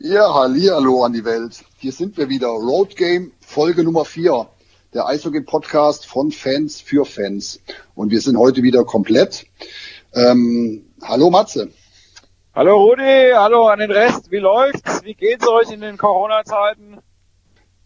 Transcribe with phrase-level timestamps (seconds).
[0.00, 1.64] Ja, hallo an die Welt.
[1.78, 2.46] Hier sind wir wieder.
[2.46, 4.46] Road Game, Folge Nummer 4.
[4.94, 7.58] Der Eishockey-Podcast von Fans für Fans.
[7.96, 9.46] Und wir sind heute wieder komplett.
[10.14, 11.72] Ähm, hallo Matze.
[12.54, 14.30] Hallo Rudi, hallo an den Rest.
[14.30, 15.02] Wie läuft's?
[15.02, 16.98] Wie geht's euch in den Corona-Zeiten?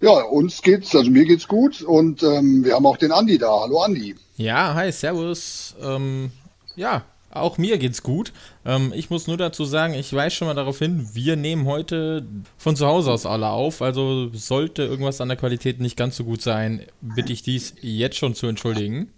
[0.02, 3.60] Ja, uns geht's, also mir geht's gut und ähm, wir haben auch den Andi da.
[3.60, 4.16] Hallo Andi.
[4.36, 5.74] Ja, hi, servus.
[5.80, 6.30] Ähm,
[6.76, 8.32] ja, auch mir geht's gut.
[8.64, 12.26] Ähm, ich muss nur dazu sagen, ich weise schon mal darauf hin, wir nehmen heute
[12.58, 13.82] von zu Hause aus alle auf.
[13.82, 18.16] Also sollte irgendwas an der Qualität nicht ganz so gut sein, bitte ich dies jetzt
[18.16, 19.12] schon zu entschuldigen.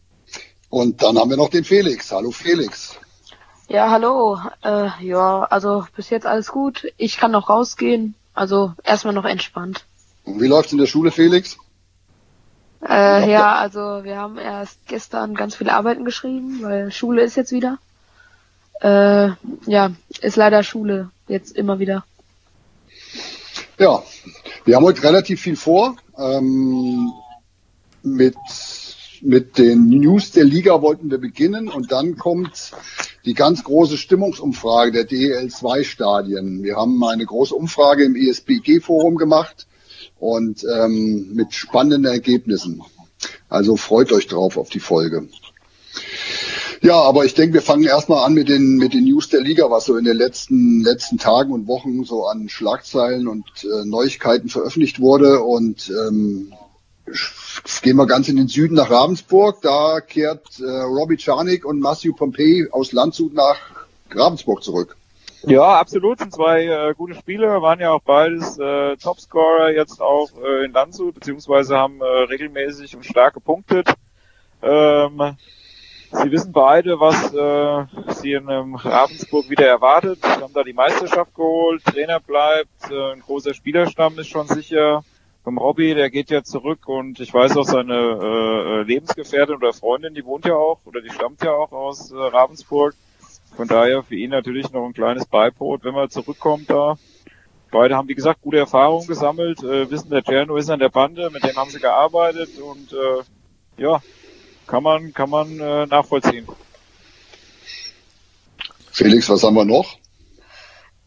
[0.71, 2.11] Und dann haben wir noch den Felix.
[2.11, 2.99] Hallo Felix.
[3.69, 4.39] Ja, hallo.
[4.63, 6.93] Äh, ja, also bis jetzt alles gut.
[6.97, 8.15] Ich kann noch rausgehen.
[8.35, 9.85] Also erstmal noch entspannt.
[10.25, 11.57] Und wie läuft's in der Schule, Felix?
[12.87, 17.53] Äh, ja, also wir haben erst gestern ganz viele Arbeiten geschrieben, weil Schule ist jetzt
[17.53, 17.79] wieder.
[18.81, 19.31] Äh,
[19.67, 22.05] ja, ist leider Schule jetzt immer wieder.
[23.79, 24.03] Ja,
[24.65, 25.97] wir haben heute relativ viel vor.
[26.17, 27.11] Ähm,
[28.03, 28.37] mit,
[29.21, 32.73] mit den News der Liga wollten wir beginnen und dann kommt
[33.25, 36.63] die ganz große Stimmungsumfrage der DEL2-Stadien.
[36.63, 39.67] Wir haben eine große Umfrage im ESBG-Forum gemacht
[40.19, 42.83] und ähm, mit spannenden Ergebnissen.
[43.49, 45.29] Also freut euch drauf auf die Folge.
[46.83, 49.71] Ja, aber ich denke, wir fangen erstmal an mit den, mit den News der Liga,
[49.71, 54.49] was so in den letzten, letzten Tagen und Wochen so an Schlagzeilen und äh, Neuigkeiten
[54.49, 55.41] veröffentlicht wurde.
[55.41, 56.53] Und ähm,
[57.83, 59.61] gehen wir ganz in den Süden nach Ravensburg.
[59.63, 63.59] Da kehrt äh, Robbie Czarnik und Matthew Pompey aus Landshut nach
[64.11, 64.97] Ravensburg zurück.
[65.47, 66.21] Ja, absolut.
[66.21, 70.73] Sind zwei äh, gute Spieler, waren ja auch beides äh, Topscorer jetzt auch äh, in
[70.73, 73.89] Landshut, beziehungsweise haben äh, regelmäßig und stark gepunktet.
[74.63, 75.37] Ähm,
[76.23, 80.21] Sie wissen beide, was äh, sie in ähm, Ravensburg wieder erwartet.
[80.23, 85.03] Sie haben da die Meisterschaft geholt, Trainer bleibt, äh, ein großer Spielerstamm ist schon sicher.
[85.43, 90.15] Vom Robby, der geht ja zurück und ich weiß auch seine äh, Lebensgefährtin oder Freundin,
[90.15, 92.95] die wohnt ja auch oder die stammt ja auch aus äh, Ravensburg.
[93.57, 96.97] Von daher für ihn natürlich noch ein kleines Beipot, wenn man zurückkommt da.
[97.71, 101.29] Beide haben, wie gesagt, gute Erfahrungen gesammelt, äh, wissen, der Cerno ist an der Bande,
[101.31, 104.01] mit dem haben sie gearbeitet und äh, ja,
[104.67, 106.47] kann man, kann man äh, nachvollziehen.
[108.91, 109.99] Felix, was haben wir noch?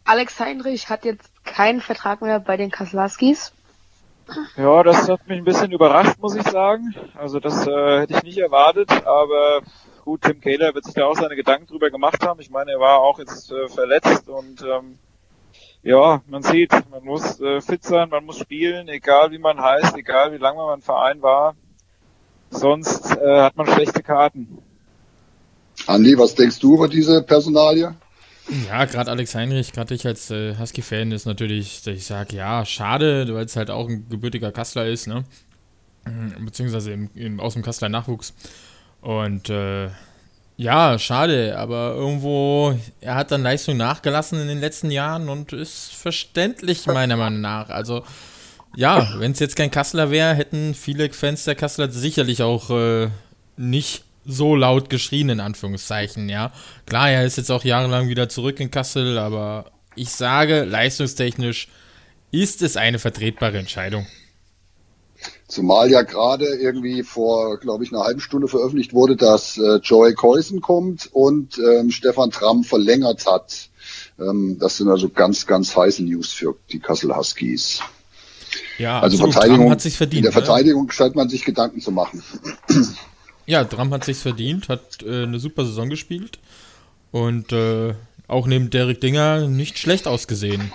[0.04, 3.52] Alex Heinrich hat jetzt keinen Vertrag mehr bei den Kaslaskis.
[4.56, 6.94] Ja, das hat mich ein bisschen überrascht, muss ich sagen.
[7.14, 9.62] Also das äh, hätte ich nicht erwartet, aber
[10.04, 12.40] gut, Tim Kehler wird sich da auch seine Gedanken drüber gemacht haben.
[12.40, 14.98] Ich meine, er war auch jetzt äh, verletzt und ähm,
[15.82, 19.96] ja, man sieht, man muss äh, fit sein, man muss spielen, egal wie man heißt,
[19.96, 21.54] egal wie lange man im Verein war.
[22.50, 24.58] Sonst äh, hat man schlechte Karten.
[25.86, 27.94] Andi, was denkst du über diese Personalie?
[28.66, 33.32] Ja, gerade Alex Heinrich, gerade ich als äh, Husky-Fan ist natürlich, ich sage, ja, schade,
[33.34, 35.24] weil es halt auch ein gebürtiger Kassler ist, ne?
[36.06, 38.32] Mhm, beziehungsweise im, im, aus dem Kasseler Nachwuchs.
[39.02, 39.90] Und äh,
[40.56, 45.94] ja, schade, aber irgendwo, er hat dann Leistung nachgelassen in den letzten Jahren und ist
[45.94, 47.68] verständlich meiner Meinung nach.
[47.68, 48.02] Also
[48.76, 53.08] ja, wenn es jetzt kein Kasseler wäre, hätten viele Fans der Kasseler sicherlich auch äh,
[53.56, 56.52] nicht so laut geschrien, in Anführungszeichen, ja.
[56.86, 61.68] Klar, er ist jetzt auch jahrelang wieder zurück in Kassel, aber ich sage, leistungstechnisch
[62.30, 64.06] ist es eine vertretbare Entscheidung.
[65.48, 70.14] Zumal ja gerade irgendwie vor, glaube ich, einer halben Stunde veröffentlicht wurde, dass äh, Joey
[70.14, 73.70] Keusen kommt und ähm, Stefan Tramm verlängert hat.
[74.20, 77.80] Ähm, das sind also ganz, ganz heiße News für die Kassel Huskies.
[78.78, 79.34] Ja, also absolut.
[79.34, 80.26] Verteidigung, hat sich verdient.
[80.26, 80.46] In der ne?
[80.46, 80.92] Verteidigung ne?
[80.92, 82.22] scheint man sich Gedanken zu machen.
[83.46, 86.38] Ja, Dram hat sich's verdient, hat äh, eine super Saison gespielt
[87.12, 87.94] und äh,
[88.26, 90.70] auch neben Derek Dinger nicht schlecht ausgesehen.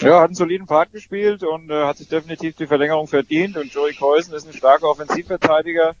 [0.00, 3.56] Ja, hat einen soliden Part gespielt und äh, hat sich definitiv die Verlängerung verdient.
[3.56, 5.94] Und Joey Keusen ist ein starker Offensivverteidiger,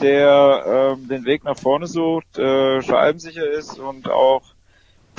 [0.00, 4.42] der ähm, den Weg nach vorne sucht, äh, scheibensicher ist und auch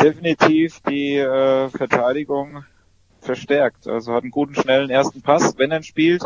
[0.02, 2.66] definitiv die äh, Verteidigung
[3.26, 3.88] verstärkt.
[3.88, 6.24] Also hat einen guten, schnellen ersten Pass, wenn er spielt.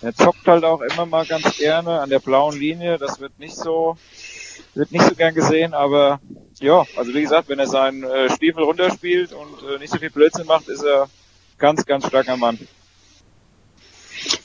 [0.00, 2.98] Er zockt halt auch immer mal ganz gerne an der blauen Linie.
[2.98, 3.96] Das wird nicht so,
[4.74, 6.20] wird nicht so gern gesehen, aber
[6.60, 10.10] ja, also wie gesagt, wenn er seinen äh, Stiefel runterspielt und äh, nicht so viel
[10.10, 11.08] Blödsinn macht, ist er
[11.58, 12.58] ganz, ganz starker Mann.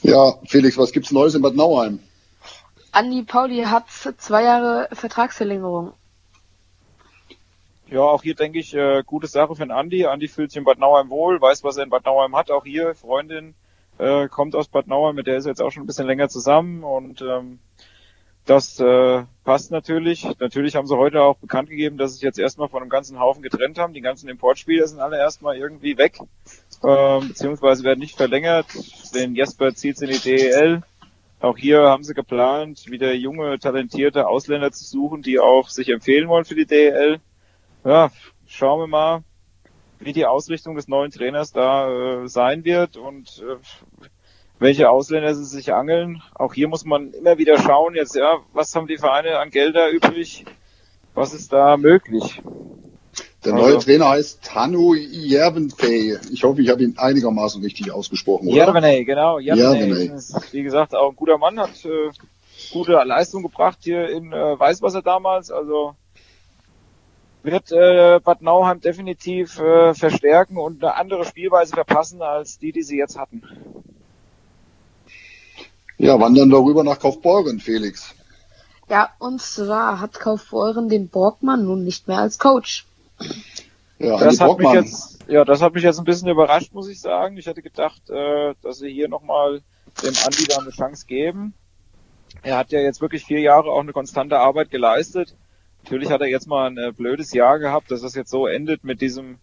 [0.01, 1.99] Ja, Felix, was gibt's Neues in Bad Nauheim?
[2.91, 5.93] Andi Pauli hat zwei Jahre Vertragsverlängerung.
[7.89, 10.05] Ja, auch hier denke ich, äh, gute Sache für den Andi.
[10.05, 12.51] Andi fühlt sich in Bad Nauheim wohl, weiß, was er in Bad Nauheim hat.
[12.51, 13.55] Auch hier, Freundin
[13.97, 16.29] äh, kommt aus Bad Nauheim, mit der ist er jetzt auch schon ein bisschen länger
[16.29, 17.59] zusammen und ähm,
[18.45, 20.25] Das äh, passt natürlich.
[20.39, 23.19] Natürlich haben sie heute auch bekannt gegeben, dass sie sich jetzt erstmal von einem ganzen
[23.19, 23.93] Haufen getrennt haben.
[23.93, 26.19] Die ganzen Importspieler sind alle erstmal irgendwie weg,
[26.83, 28.67] äh, beziehungsweise werden nicht verlängert.
[29.13, 30.81] Den Jesper zieht in die DEL.
[31.41, 36.29] Auch hier haben sie geplant, wieder junge, talentierte Ausländer zu suchen, die auch sich empfehlen
[36.29, 37.19] wollen für die DEL.
[37.87, 38.11] Ja,
[38.45, 39.23] schauen wir mal,
[39.99, 43.55] wie die Ausrichtung des neuen Trainers da äh, sein wird und äh,
[44.59, 46.21] welche Ausländer sie sich angeln.
[46.35, 49.89] Auch hier muss man immer wieder schauen, jetzt ja, was haben die Vereine an Gelder
[49.89, 50.43] übrig?
[51.13, 52.41] Was ist da möglich?
[53.45, 56.19] Der neue also, Trainer heißt Hannu Järvenpää.
[56.29, 58.49] Ich hoffe, ich habe ihn einigermaßen richtig ausgesprochen.
[58.49, 59.39] Järvenpää, genau.
[59.39, 60.51] Järvenpää.
[60.51, 62.11] Wie gesagt, auch ein guter Mann, hat äh,
[62.73, 65.51] gute Leistung gebracht hier in äh, Weißwasser damals.
[65.51, 65.95] Also
[67.47, 72.83] wird äh, Bad Nauheim definitiv äh, verstärken und eine andere Spielweise verpassen als die, die
[72.83, 73.41] sie jetzt hatten.
[75.97, 78.13] Ja, wandern darüber nach Kaufbeuren, Felix.
[78.89, 82.85] Ja, und zwar hat Kaufbeuren den Borgmann nun nicht mehr als Coach.
[83.97, 87.01] Ja, das hat mich jetzt, ja, das hat mich jetzt ein bisschen überrascht, muss ich
[87.01, 87.37] sagen.
[87.37, 89.61] Ich hätte gedacht, äh, dass sie hier nochmal
[90.03, 91.53] dem Andi da eine Chance geben.
[92.43, 95.35] Er hat ja jetzt wirklich vier Jahre auch eine konstante Arbeit geleistet.
[95.83, 98.83] Natürlich hat er jetzt mal ein äh, blödes Jahr gehabt, dass das jetzt so endet
[98.83, 99.37] mit diesem,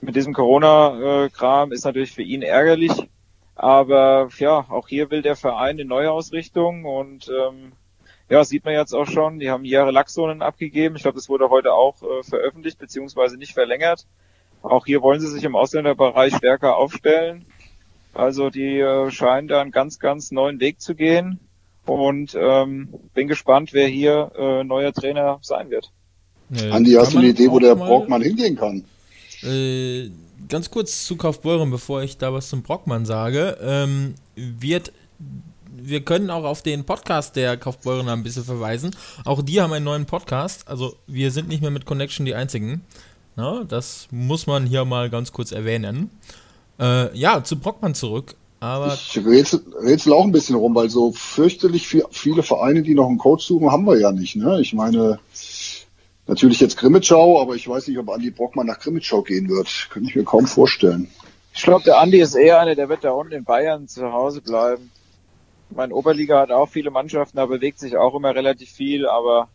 [0.00, 3.08] mit diesem Corona-Kram, ist natürlich für ihn ärgerlich.
[3.54, 7.72] Aber ja, auch hier will der Verein eine neue Ausrichtung und ähm,
[8.28, 10.96] ja, sieht man jetzt auch schon, die haben Jahre Lacksonen abgegeben.
[10.96, 14.06] Ich glaube, das wurde heute auch äh, veröffentlicht beziehungsweise nicht verlängert.
[14.62, 17.44] Auch hier wollen sie sich im Ausländerbereich stärker aufstellen.
[18.14, 21.40] Also die äh, scheinen da einen ganz, ganz neuen Weg zu gehen.
[21.86, 25.90] Und ähm, bin gespannt, wer hier äh, neuer Trainer sein wird.
[26.54, 28.84] Äh, Andi, hast du eine Idee, wo der Brockmann hingehen kann?
[29.42, 30.10] Äh,
[30.48, 33.58] ganz kurz zu Kaufbeuren, bevor ich da was zum Brockmann sage.
[33.60, 34.92] Ähm, wird
[35.84, 38.94] wir können auch auf den Podcast der Kaufbeuren ein bisschen verweisen.
[39.24, 40.68] Auch die haben einen neuen Podcast.
[40.68, 42.82] Also wir sind nicht mehr mit Connection die einzigen.
[43.34, 46.10] Na, das muss man hier mal ganz kurz erwähnen.
[46.78, 48.36] Äh, ja, zu Brockmann zurück.
[48.62, 52.94] Aber ich rätsel, rätsel auch ein bisschen rum, weil so fürchterlich viel, viele Vereine, die
[52.94, 54.36] noch einen Coach suchen, haben wir ja nicht.
[54.36, 54.60] Ne?
[54.60, 55.18] Ich meine,
[56.28, 59.88] natürlich jetzt Grimmitschau, aber ich weiß nicht, ob Andi Brockmann nach Grimmitschau gehen wird.
[59.90, 61.10] Könnte ich mir kaum vorstellen.
[61.52, 64.40] Ich glaube, der Andi ist eher einer, der wird da unten in Bayern zu Hause
[64.40, 64.92] bleiben.
[65.70, 69.48] Mein Oberliga hat auch viele Mannschaften, da bewegt sich auch immer relativ viel, aber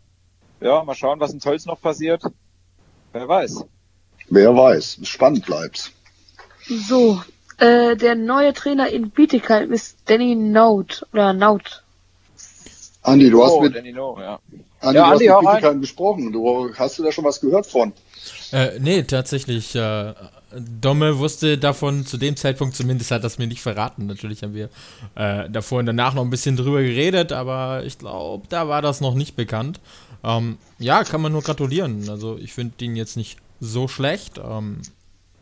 [0.59, 2.23] ja, mal schauen, was in Zolz noch passiert.
[3.13, 3.63] Wer weiß.
[4.29, 4.99] Wer weiß.
[5.03, 5.93] Spannend bleibt's.
[6.67, 7.21] So,
[7.57, 11.83] äh, der neue Trainer in Bietigheim ist Danny Naut oder Naut.
[13.03, 14.39] Andi, du oh, hast mit Danny no, ja.
[14.81, 16.31] Andi, ja, du Andi, hast mit Bietigheim gesprochen.
[16.31, 17.93] Du, hast du da schon was gehört von?
[18.51, 19.75] Äh, nee, tatsächlich.
[19.75, 20.13] Äh,
[20.55, 24.05] Domme wusste davon zu dem Zeitpunkt zumindest, hat das mir nicht verraten.
[24.05, 24.69] Natürlich haben wir
[25.15, 29.01] äh, davor und danach noch ein bisschen drüber geredet, aber ich glaube, da war das
[29.01, 29.79] noch nicht bekannt.
[30.23, 32.09] Ähm, ja, kann man nur gratulieren.
[32.09, 34.37] Also ich finde ihn jetzt nicht so schlecht.
[34.37, 34.81] Ähm,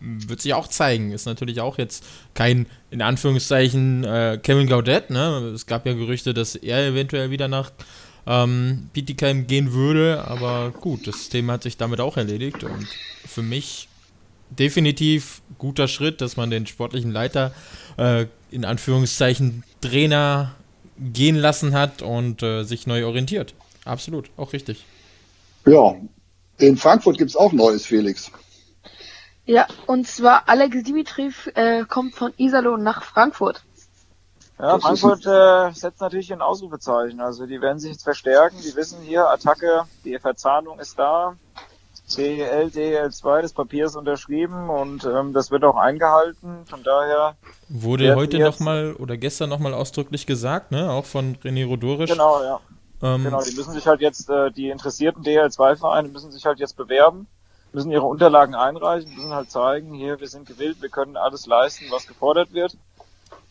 [0.05, 1.11] wird sich auch zeigen.
[1.11, 5.09] Ist natürlich auch jetzt kein, in Anführungszeichen, äh, Kevin Gaudet.
[5.09, 5.51] Ne?
[5.53, 7.71] Es gab ja Gerüchte, dass er eventuell wieder nach
[8.27, 10.25] ähm, Bietigheim gehen würde.
[10.27, 12.63] Aber gut, das Thema hat sich damit auch erledigt.
[12.63, 12.87] Und
[13.25, 13.87] für mich
[14.49, 17.53] definitiv guter Schritt, dass man den sportlichen Leiter
[17.97, 20.55] äh, in Anführungszeichen Trainer
[20.97, 23.53] gehen lassen hat und äh, sich neu orientiert.
[23.83, 24.85] Absolut, auch richtig.
[25.65, 25.95] Ja,
[26.57, 28.31] in Frankfurt gibt es auch Neues, Felix.
[29.45, 33.63] Ja, und zwar Alex Dimitriv äh, kommt von Iserlohn nach Frankfurt.
[34.57, 37.19] Ja, Frankfurt äh, setzt natürlich ein Ausrufezeichen.
[37.19, 38.57] Also die werden sich jetzt verstärken.
[38.63, 41.35] Die wissen hier, Attacke, die Verzahnung ist da.
[42.15, 46.65] DL, DL2, das Papier ist unterschrieben und ähm, das wird auch eingehalten.
[46.65, 47.35] Von daher.
[47.67, 50.91] Wurde heute nochmal oder gestern nochmal ausdrücklich gesagt, ne?
[50.91, 52.11] Auch von René Rodorisch.
[52.11, 52.59] Genau, ja.
[53.01, 56.77] Ähm, genau, die müssen sich halt jetzt, äh, die interessierten DL2-Vereine müssen sich halt jetzt
[56.77, 57.27] bewerben,
[57.75, 61.85] müssen ihre Unterlagen einreichen, müssen halt zeigen, hier, wir sind gewillt, wir können alles leisten,
[61.91, 62.77] was gefordert wird.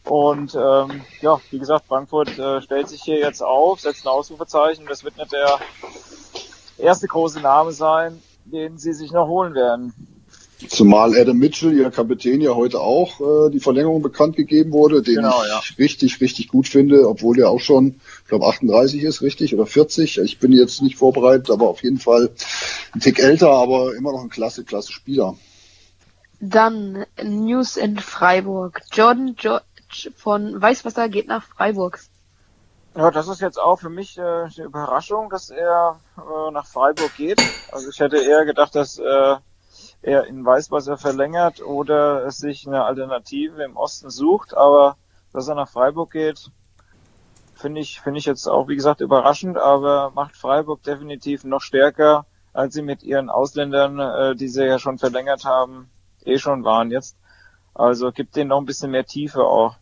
[0.05, 4.87] Und ähm, ja, wie gesagt, Frankfurt äh, stellt sich hier jetzt auf, setzt ein Ausrufezeichen.
[4.87, 5.59] Das wird nicht der
[6.79, 10.14] erste große Name sein, den sie sich noch holen werden.
[10.69, 15.17] Zumal Adam Mitchell, ihr Kapitän, ja heute auch äh, die Verlängerung bekannt gegeben wurde, den
[15.17, 15.61] genau, ich ja.
[15.79, 20.19] richtig, richtig gut finde, obwohl der auch schon, ich glaube, 38 ist, richtig, oder 40.
[20.19, 22.31] Ich bin jetzt nicht vorbereitet, aber auf jeden Fall
[22.95, 25.37] ein Tick älter, aber immer noch ein klasse, klasse Spieler.
[26.41, 28.83] Dann News in Freiburg.
[28.93, 29.65] Jordan George
[30.17, 32.01] von Weißwasser geht nach Freiburg.
[32.97, 37.17] Ja, das ist jetzt auch für mich äh, eine Überraschung, dass er äh, nach Freiburg
[37.17, 37.43] geht.
[37.73, 39.37] Also ich hätte eher gedacht, dass äh,
[40.05, 44.97] er in Weißwasser verlängert oder es sich eine Alternative im Osten sucht, aber
[45.33, 46.51] dass er nach Freiburg geht,
[47.55, 52.27] finde ich, finde ich jetzt auch, wie gesagt, überraschend, aber macht Freiburg definitiv noch stärker,
[52.53, 55.89] als sie mit ihren Ausländern, äh, die sie ja schon verlängert haben,
[56.25, 57.17] eh schon waren jetzt.
[57.75, 59.75] Also gibt denen noch ein bisschen mehr Tiefe auch.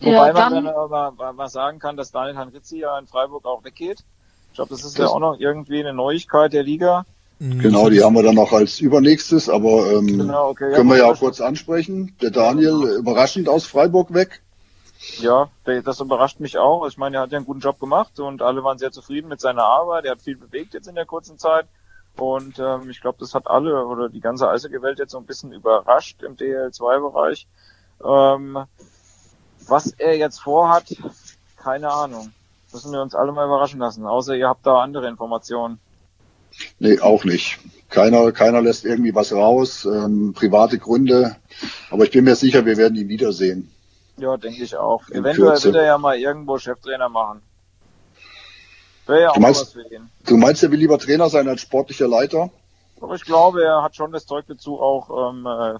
[0.00, 3.44] Wobei Ja, man dann- dann aber mal sagen kann, dass Daniel Hanritzi ja in Freiburg
[3.44, 4.04] auch weggeht.
[4.50, 7.04] Ich glaube, das ist ja auch noch irgendwie eine Neuigkeit der Liga.
[7.40, 10.72] Genau, die haben wir dann noch als übernächstes, aber ähm, Genau, okay.
[10.72, 12.16] können wir ja auch kurz ansprechen.
[12.20, 14.42] Der Daniel äh, überraschend aus Freiburg weg.
[15.18, 16.86] Ja, das überrascht mich auch.
[16.88, 19.40] Ich meine, er hat ja einen guten Job gemacht und alle waren sehr zufrieden mit
[19.40, 20.04] seiner Arbeit.
[20.04, 21.66] Er hat viel bewegt jetzt in der kurzen Zeit.
[22.16, 25.52] Und ähm, ich glaube, das hat alle oder die ganze Eishockey-Welt jetzt so ein bisschen
[25.52, 27.46] überrascht im DL2-Bereich.
[28.04, 28.58] Ähm,
[29.68, 30.96] was er jetzt vorhat,
[31.56, 32.32] keine Ahnung.
[32.72, 34.04] Müssen wir uns alle mal überraschen lassen.
[34.04, 35.78] Außer ihr habt da andere Informationen.
[36.78, 37.58] Nee, auch nicht.
[37.88, 41.36] Keiner, keiner lässt irgendwie was raus, ähm, private Gründe.
[41.90, 43.70] Aber ich bin mir sicher, wir werden ihn wiedersehen.
[44.18, 45.08] Ja, denke ich auch.
[45.08, 45.64] In Eventuell Kürze.
[45.66, 47.40] wird er ja mal irgendwo Cheftrainer machen.
[49.06, 50.10] Wäre ja auch Du meinst- was für ihn.
[50.26, 52.50] Du meinst, er will lieber Trainer sein als sportlicher Leiter?
[53.00, 55.78] Aber ich glaube, er hat schon das Zeug dazu, auch ähm, äh,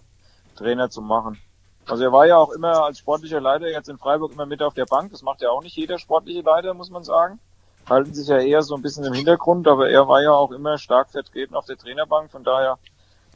[0.56, 1.38] Trainer zu machen.
[1.86, 4.74] Also er war ja auch immer als sportlicher Leiter jetzt in Freiburg immer mit auf
[4.74, 5.10] der Bank.
[5.10, 7.38] Das macht ja auch nicht jeder sportliche Leiter, muss man sagen.
[7.88, 10.78] Halten sich ja eher so ein bisschen im Hintergrund, aber er war ja auch immer
[10.78, 12.30] stark vertreten auf der Trainerbank.
[12.30, 12.78] Von daher,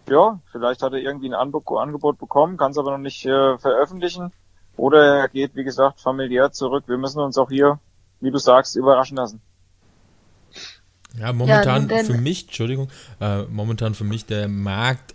[0.08, 4.32] ja, vielleicht hat er irgendwie ein Angebot bekommen, kann es aber noch nicht äh, veröffentlichen.
[4.76, 6.84] Oder er geht, wie gesagt, familiär zurück.
[6.86, 7.78] Wir müssen uns auch hier,
[8.20, 9.40] wie du sagst, überraschen lassen.
[11.18, 12.88] Ja, momentan denn- für mich, Entschuldigung,
[13.20, 15.14] äh, momentan für mich der Markt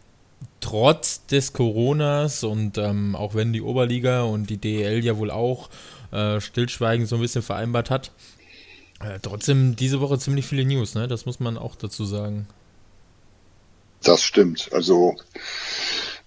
[0.60, 5.70] trotz des Coronas und ähm, auch wenn die Oberliga und die DEL ja wohl auch
[6.12, 8.12] äh, stillschweigend so ein bisschen vereinbart hat,
[9.00, 11.08] äh, trotzdem diese Woche ziemlich viele News, ne?
[11.08, 12.48] Das muss man auch dazu sagen.
[14.04, 14.70] Das stimmt.
[14.74, 15.16] Also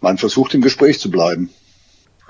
[0.00, 1.50] man versucht im Gespräch zu bleiben.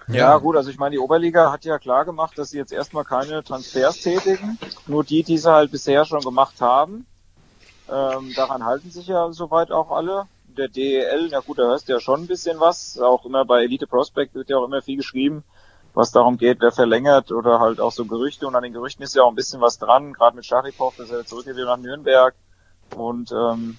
[0.09, 3.04] Ja, gut, also ich meine, die Oberliga hat ja klar gemacht, dass sie jetzt erstmal
[3.04, 7.06] keine Transfers tätigen, nur die, die sie halt bisher schon gemacht haben.
[7.88, 10.26] Ähm, daran halten sich ja soweit auch alle.
[10.56, 12.99] Der DEL, ja gut, da hörst du ja schon ein bisschen was.
[12.99, 15.44] Auch immer bei Elite Prospect wird ja auch immer viel geschrieben,
[15.94, 18.47] was darum geht, wer verlängert oder halt auch so Gerüchte.
[18.47, 21.11] Und an den Gerüchten ist ja auch ein bisschen was dran, gerade mit Scharipow, dass
[21.11, 22.35] er zurückgeht wieder nach Nürnberg.
[22.94, 23.78] Und ähm,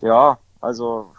[0.00, 1.12] ja, also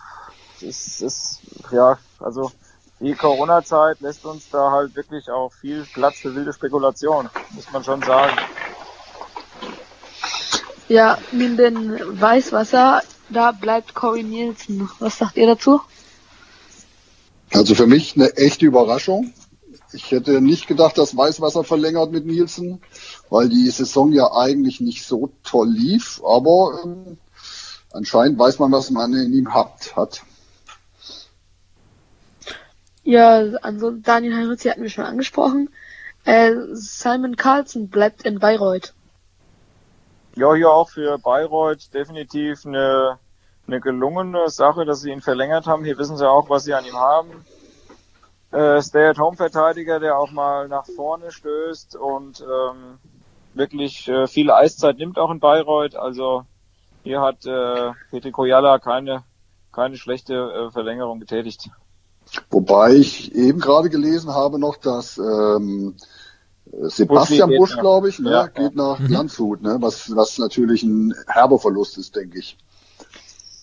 [0.62, 1.40] es ist,
[1.72, 2.52] ja, also
[3.00, 7.84] die Corona-Zeit lässt uns da halt wirklich auch viel Platz für wilde Spekulation, muss man
[7.84, 8.36] schon sagen.
[10.88, 14.90] Ja, neben den Weißwasser, da bleibt Corey Nielsen.
[15.00, 15.82] Was sagt ihr dazu?
[17.54, 19.34] Also für mich eine echte Überraschung.
[19.94, 22.82] Ich hätte nicht gedacht, dass Weißwasser verlängert mit Nielsen,
[23.30, 26.22] weil die Saison ja eigentlich nicht so toll lief.
[26.26, 27.18] Aber ähm,
[27.94, 29.96] anscheinend weiß man, was man in ihm hat.
[29.96, 30.24] hat.
[33.04, 35.70] Ja, ansonsten Daniel Heinrichs hatten wir schon angesprochen.
[36.26, 38.94] Äh, Simon Carlson bleibt in Bayreuth.
[40.36, 43.18] Ja, hier auch für Bayreuth definitiv eine,
[43.66, 45.86] eine gelungene Sache, dass sie ihn verlängert haben.
[45.86, 47.46] Hier wissen sie auch, was sie an ihm haben.
[48.52, 52.98] Äh, Stay-at-Home-Verteidiger, der auch mal nach vorne stößt und ähm,
[53.54, 55.96] wirklich äh, viel Eiszeit nimmt auch in Bayreuth.
[55.96, 56.44] Also
[57.04, 59.24] hier hat äh, Petri Koyala keine,
[59.74, 61.70] keine schlechte äh, Verlängerung getätigt.
[62.50, 65.96] Wobei ich eben gerade gelesen habe noch, dass ähm,
[66.72, 68.48] Sebastian Busch Busch, glaube ich, ne, ja.
[68.48, 69.08] geht nach Mhm.
[69.08, 72.58] Landshut, ne, was, was natürlich ein herber Verlust ist, denke ich.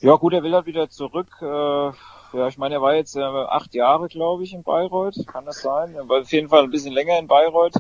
[0.00, 1.28] Ja, gut, er will halt wieder zurück.
[1.40, 1.92] Äh,
[2.34, 5.24] ja, ich meine, er war jetzt äh, acht Jahre, glaube ich, in Bayreuth.
[5.26, 5.94] Kann das sein?
[5.94, 7.74] Er war auf jeden Fall ein bisschen länger in Bayreuth.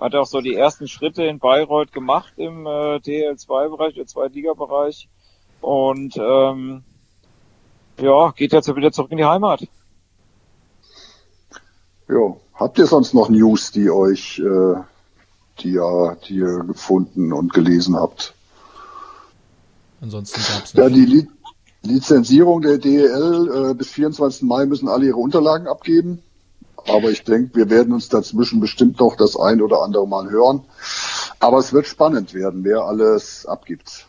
[0.00, 5.08] Hat auch so die ersten Schritte in Bayreuth gemacht im äh, DL2-Bereich, der Zweitliga-Bereich.
[5.60, 6.82] Und ähm,
[8.00, 9.68] ja, geht jetzt wieder zurück in die Heimat.
[12.08, 14.74] Ja, habt ihr sonst noch News, die euch, äh,
[15.60, 18.34] die, ihr, die ihr gefunden und gelesen habt?
[20.00, 21.28] Ansonsten gab es Ja, die
[21.82, 24.42] Lizenzierung der DEL äh, bis 24.
[24.42, 26.22] Mai müssen alle ihre Unterlagen abgeben.
[26.88, 30.64] Aber ich denke, wir werden uns dazwischen bestimmt noch das ein oder andere Mal hören.
[31.38, 34.06] Aber es wird spannend werden, wer alles abgibt.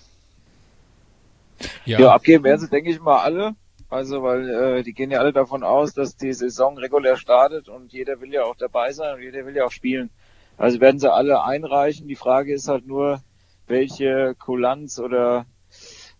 [1.85, 3.55] ja, Ja, abgeben werden sie, denke ich mal, alle.
[3.89, 7.93] Also, weil äh, die gehen ja alle davon aus, dass die Saison regulär startet und
[7.93, 10.09] jeder will ja auch dabei sein und jeder will ja auch spielen.
[10.57, 12.07] Also werden sie alle einreichen.
[12.07, 13.21] Die Frage ist halt nur,
[13.67, 15.45] welche Kulanz oder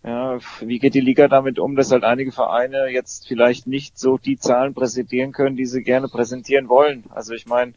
[0.03, 4.17] ja, wie geht die Liga damit um, dass halt einige Vereine jetzt vielleicht nicht so
[4.17, 7.05] die Zahlen präsentieren können, die sie gerne präsentieren wollen.
[7.10, 7.74] Also ich meine,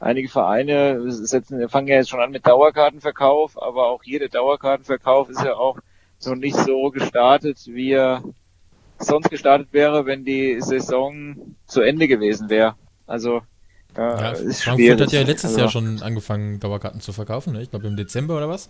[0.00, 5.42] einige Vereine setzen, fangen ja jetzt schon an mit Dauerkartenverkauf, aber auch jeder Dauerkartenverkauf ist
[5.42, 5.78] ja auch
[6.26, 8.24] noch nicht so gestartet, wie er
[8.98, 12.74] sonst gestartet wäre, wenn die Saison zu Ende gewesen wäre.
[13.06, 13.42] Also
[13.96, 15.60] Ja, ist Frankfurt hat ja letztes also.
[15.60, 17.52] Jahr schon angefangen, Dauerkarten zu verkaufen.
[17.52, 17.62] Ne?
[17.62, 18.68] Ich glaube im Dezember oder was.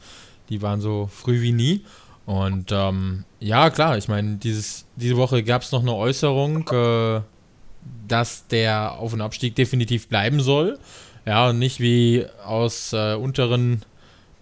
[0.50, 1.84] Die waren so früh wie nie.
[2.28, 7.22] Und ähm, ja, klar, ich meine, diese Woche gab es noch eine Äußerung, äh,
[8.06, 10.78] dass der Auf- und Abstieg definitiv bleiben soll.
[11.24, 13.82] Ja, und nicht wie aus äh, unteren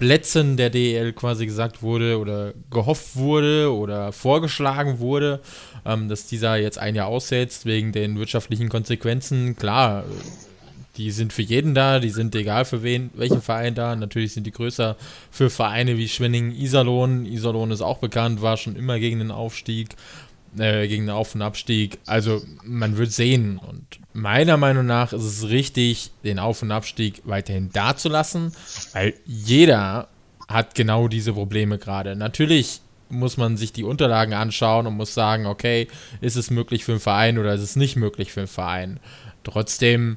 [0.00, 5.38] Plätzen der DEL quasi gesagt wurde oder gehofft wurde oder vorgeschlagen wurde,
[5.85, 9.55] ähm, dass dieser jetzt ein Jahr aussetzt wegen den wirtschaftlichen Konsequenzen.
[9.55, 10.02] Klar,
[10.96, 13.94] die sind für jeden da, die sind egal für wen, welchen Verein da.
[13.96, 14.96] Natürlich sind die größer
[15.30, 17.26] für Vereine wie Schwenning, Iserlohn.
[17.26, 19.90] Iserlohn ist auch bekannt, war schon immer gegen den Aufstieg,
[20.58, 21.98] äh, gegen den Auf- und Abstieg.
[22.06, 23.58] Also man wird sehen.
[23.58, 28.52] Und meiner Meinung nach ist es richtig, den Auf- und Abstieg weiterhin da zu lassen,
[28.92, 30.08] weil jeder
[30.48, 32.16] hat genau diese Probleme gerade.
[32.16, 35.88] Natürlich muss man sich die Unterlagen anschauen und muss sagen, okay,
[36.20, 39.00] ist es möglich für einen Verein oder ist es nicht möglich für einen Verein.
[39.44, 40.16] Trotzdem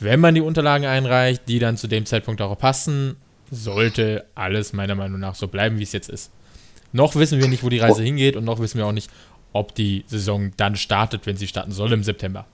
[0.00, 3.16] wenn man die Unterlagen einreicht, die dann zu dem Zeitpunkt auch passen,
[3.50, 6.30] sollte alles meiner Meinung nach so bleiben, wie es jetzt ist.
[6.92, 9.10] Noch wissen wir nicht, wo die Reise hingeht und noch wissen wir auch nicht,
[9.52, 12.46] ob die Saison dann startet, wenn sie starten soll im September.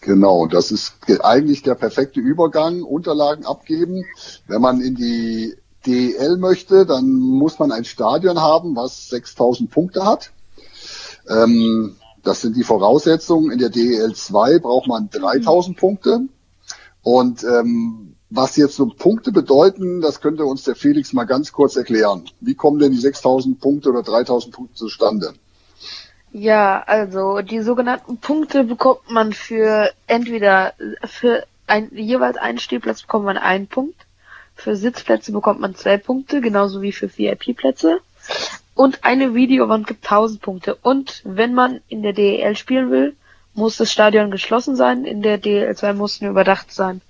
[0.00, 2.82] Genau, das ist eigentlich der perfekte Übergang.
[2.82, 4.04] Unterlagen abgeben.
[4.46, 5.54] Wenn man in die
[5.86, 10.32] DEL möchte, dann muss man ein Stadion haben, was 6000 Punkte hat.
[11.28, 11.96] Ähm,
[12.26, 13.52] das sind die Voraussetzungen.
[13.52, 16.20] In der DEL 2 braucht man 3000 Punkte.
[17.02, 21.76] Und ähm, was jetzt so Punkte bedeuten, das könnte uns der Felix mal ganz kurz
[21.76, 22.24] erklären.
[22.40, 25.34] Wie kommen denn die 6000 Punkte oder 3000 Punkte zustande?
[26.32, 33.24] Ja, also die sogenannten Punkte bekommt man für entweder für ein, jeweils einen Stehplatz bekommt
[33.24, 34.06] man einen Punkt,
[34.54, 38.00] für Sitzplätze bekommt man zwei Punkte, genauso wie für VIP-Plätze.
[38.76, 40.74] Und eine Videowand gibt 1000 Punkte.
[40.74, 43.16] Und wenn man in der DEL spielen will,
[43.54, 45.06] muss das Stadion geschlossen sein.
[45.06, 47.00] In der DEL 2 muss nur überdacht sein.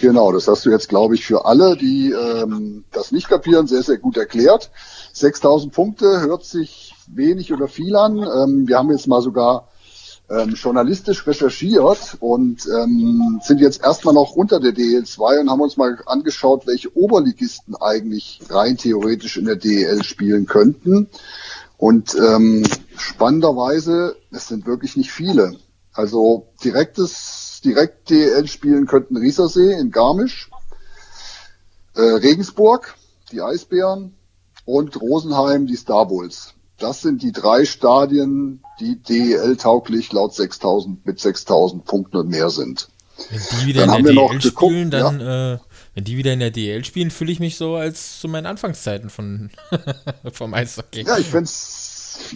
[0.00, 3.82] Genau, das hast du jetzt, glaube ich, für alle, die ähm, das nicht kapieren, sehr,
[3.82, 4.70] sehr gut erklärt.
[5.12, 8.16] 6000 Punkte hört sich wenig oder viel an.
[8.18, 9.68] Ähm, wir haben jetzt mal sogar
[10.30, 15.76] ähm, journalistisch recherchiert und ähm, sind jetzt erstmal noch unter der DL2 und haben uns
[15.76, 21.08] mal angeschaut, welche Oberligisten eigentlich rein theoretisch in der DL spielen könnten.
[21.78, 22.64] Und ähm,
[22.96, 25.56] spannenderweise, es sind wirklich nicht viele.
[25.92, 30.50] Also direktes, direkt DL spielen könnten Riesersee in Garmisch,
[31.94, 32.94] äh, Regensburg,
[33.32, 34.14] die Eisbären
[34.64, 36.54] und Rosenheim, die Star Bulls.
[36.78, 42.88] Das sind die drei Stadien, die DEL-tauglich laut 6000 mit 6000 Punkten und mehr sind.
[43.30, 45.54] Wenn die wieder dann in der DEL spielen, dann, ja.
[45.54, 45.58] äh,
[45.94, 49.10] wenn die wieder in der DEL spielen, fühle ich mich so als zu meinen Anfangszeiten
[49.10, 49.50] von
[50.32, 51.02] vom Eishockey.
[51.02, 51.88] Ja, ich finde es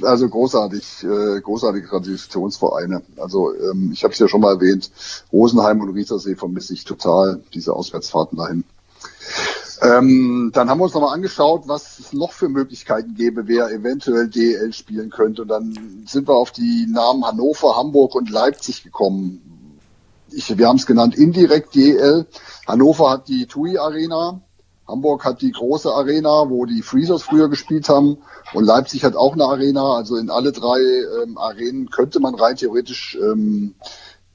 [0.03, 3.03] also großartig, äh, großartige Traditionsvereine.
[3.17, 4.91] Also ähm, ich habe es ja schon mal erwähnt,
[5.33, 8.65] Rosenheim und Riesersee vermisse ich total, diese Auswärtsfahrten dahin.
[9.83, 14.29] Ähm, dann haben wir uns nochmal angeschaut, was es noch für Möglichkeiten gäbe, wer eventuell
[14.29, 15.43] DL spielen könnte.
[15.43, 19.79] Und dann sind wir auf die Namen Hannover, Hamburg und Leipzig gekommen.
[20.31, 22.27] Ich, wir haben es genannt indirekt DL.
[22.67, 24.41] Hannover hat die TUI Arena,
[24.87, 28.19] Hamburg hat die große Arena, wo die Freezers früher gespielt haben.
[28.53, 29.95] Und Leipzig hat auch eine Arena.
[29.95, 30.79] Also in alle drei
[31.23, 33.75] ähm, Arenen könnte man rein theoretisch ähm,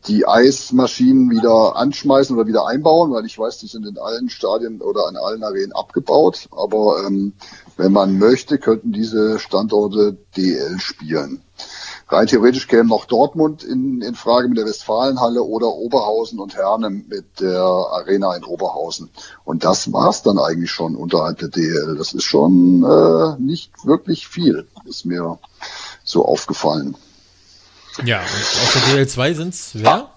[0.08, 4.82] die Eismaschinen wieder anschmeißen oder wieder einbauen, weil ich weiß, die sind in allen Stadien
[4.82, 6.48] oder in allen Arenen abgebaut.
[6.52, 7.34] Aber ähm,
[7.76, 11.42] wenn man möchte, könnten diese Standorte DL spielen.
[12.10, 16.90] Rein theoretisch kämen noch Dortmund in, in Frage mit der Westfalenhalle oder Oberhausen und Herne
[16.90, 19.10] mit der Arena in Oberhausen.
[19.44, 21.96] Und das war's dann eigentlich schon unterhalb der DL.
[21.98, 25.38] Das ist schon äh, nicht wirklich viel, ist mir
[26.06, 26.96] so aufgefallen.
[28.06, 30.10] Ja, und aus der DL2 sind es wer?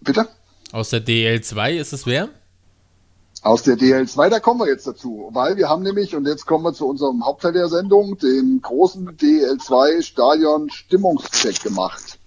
[0.00, 0.28] Bitte?
[0.72, 2.28] Aus der DL2 ist es wer?
[3.42, 6.62] Aus der DL2, da kommen wir jetzt dazu, weil wir haben nämlich, und jetzt kommen
[6.62, 12.18] wir zu unserem Hauptteil der Sendung, den großen DL2 Stadion Stimmungscheck gemacht.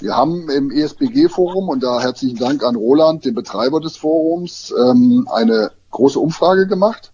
[0.00, 5.28] Wir haben im ESBG-Forum, und da herzlichen Dank an Roland, den Betreiber des Forums, ähm,
[5.30, 7.12] eine große Umfrage gemacht.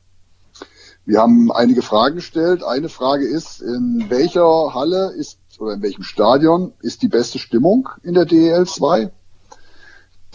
[1.05, 2.62] Wir haben einige Fragen gestellt.
[2.64, 7.88] Eine Frage ist, in welcher Halle ist oder in welchem Stadion ist die beste Stimmung
[8.03, 9.11] in der DEL 2?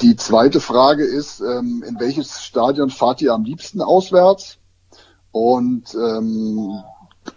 [0.02, 4.58] Die zweite Frage ist, ähm, in welches Stadion fahrt ihr am liebsten auswärts?
[5.32, 6.82] Und ähm,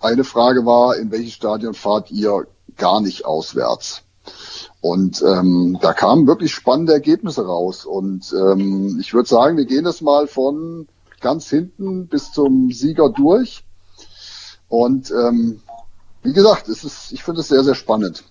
[0.00, 4.02] eine Frage war, in welches Stadion fahrt ihr gar nicht auswärts?
[4.80, 7.84] Und ähm, da kamen wirklich spannende Ergebnisse raus.
[7.84, 10.88] Und ähm, ich würde sagen, wir gehen das mal von
[11.20, 13.64] ganz hinten bis zum Sieger durch.
[14.68, 15.60] Und ähm,
[16.24, 18.24] wie gesagt, es ist, ich finde es sehr, sehr spannend.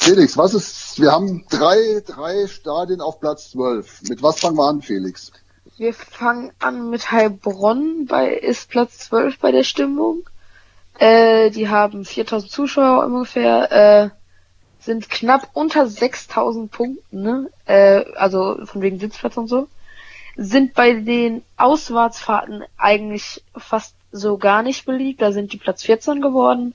[0.00, 4.02] Felix, was ist wir haben drei, drei Stadien auf Platz 12.
[4.08, 5.32] Mit was fangen wir an, Felix?
[5.76, 10.28] Wir fangen an mit Heilbronn, bei, ist Platz 12 bei der Stimmung.
[10.98, 14.10] Äh, die haben 4000 Zuschauer ungefähr, äh,
[14.80, 17.50] sind knapp unter 6000 Punkten, ne?
[17.66, 19.68] Äh, also von wegen Sitzplatz und so.
[20.36, 26.20] Sind bei den Auswärtsfahrten eigentlich fast so gar nicht beliebt, da sind die Platz 14
[26.20, 26.74] geworden.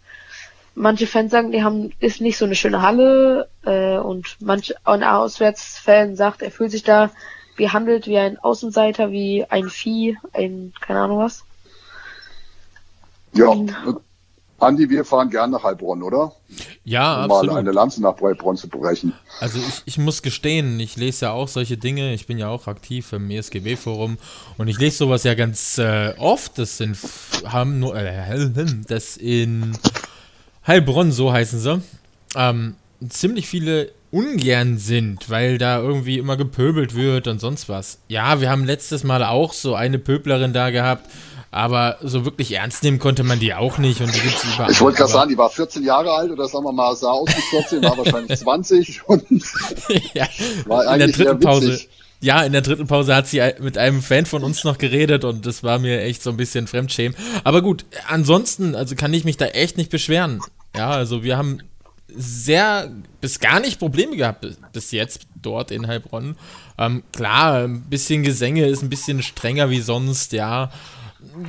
[0.75, 5.03] Manche Fans sagen, die haben, ist nicht so eine schöne Halle, äh, und manche, ein
[5.03, 7.11] Auswärtsfan sagt, er fühlt sich da
[7.55, 11.43] behandelt wie ein Außenseiter, wie ein Vieh, ein, keine Ahnung was.
[13.33, 13.53] Ja,
[14.57, 16.31] Andi, wir fahren gern nach Heilbronn, oder?
[16.85, 17.53] Ja, um absolut.
[17.53, 19.13] mal eine Lanze nach Heilbronn zu brechen.
[19.41, 22.67] Also ich, ich muss gestehen, ich lese ja auch solche Dinge, ich bin ja auch
[22.67, 24.17] aktiv im ESGB-Forum
[24.57, 26.97] und ich lese sowas ja ganz äh, oft, das sind
[27.45, 28.49] haben nur äh,
[28.87, 29.77] das in
[30.67, 31.81] Heilbronn, so heißen sie,
[32.35, 32.75] ähm,
[33.07, 37.99] ziemlich viele ungern sind, weil da irgendwie immer gepöbelt wird und sonst was.
[38.07, 41.09] Ja, wir haben letztes Mal auch so eine Pöblerin da gehabt,
[41.51, 44.71] aber so wirklich ernst nehmen konnte man die auch nicht und die gibt's überall.
[44.71, 47.29] Ich wollte gerade sagen, die war 14 Jahre alt oder sagen wir mal, sah aus
[47.29, 49.25] wie 14, war wahrscheinlich 20 und
[50.13, 50.27] ja,
[50.65, 51.73] war in der eigentlich dritten Pause.
[51.73, 51.89] witzig.
[52.21, 55.45] Ja, in der dritten Pause hat sie mit einem Fan von uns noch geredet und
[55.45, 57.15] das war mir echt so ein bisschen Fremdschämen.
[57.43, 60.39] Aber gut, ansonsten, also kann ich mich da echt nicht beschweren.
[60.75, 61.59] Ja, also wir haben
[62.07, 66.35] sehr bis gar nicht Probleme gehabt bis- jetzt dort in Heilbronn.
[66.77, 70.71] Ähm, klar, ein bisschen Gesänge ist ein bisschen strenger wie sonst, ja.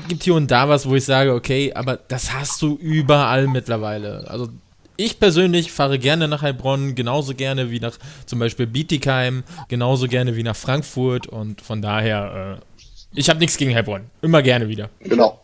[0.08, 4.28] Gibt hier und da was, wo ich sage, okay, aber das hast du überall mittlerweile.
[4.28, 4.48] Also
[4.96, 10.36] ich persönlich fahre gerne nach Heilbronn, genauso gerne wie nach zum Beispiel Bietigheim, genauso gerne
[10.36, 14.10] wie nach Frankfurt und von daher, äh, ich habe nichts gegen Heilbronn.
[14.22, 14.90] Immer gerne wieder.
[15.00, 15.40] Genau.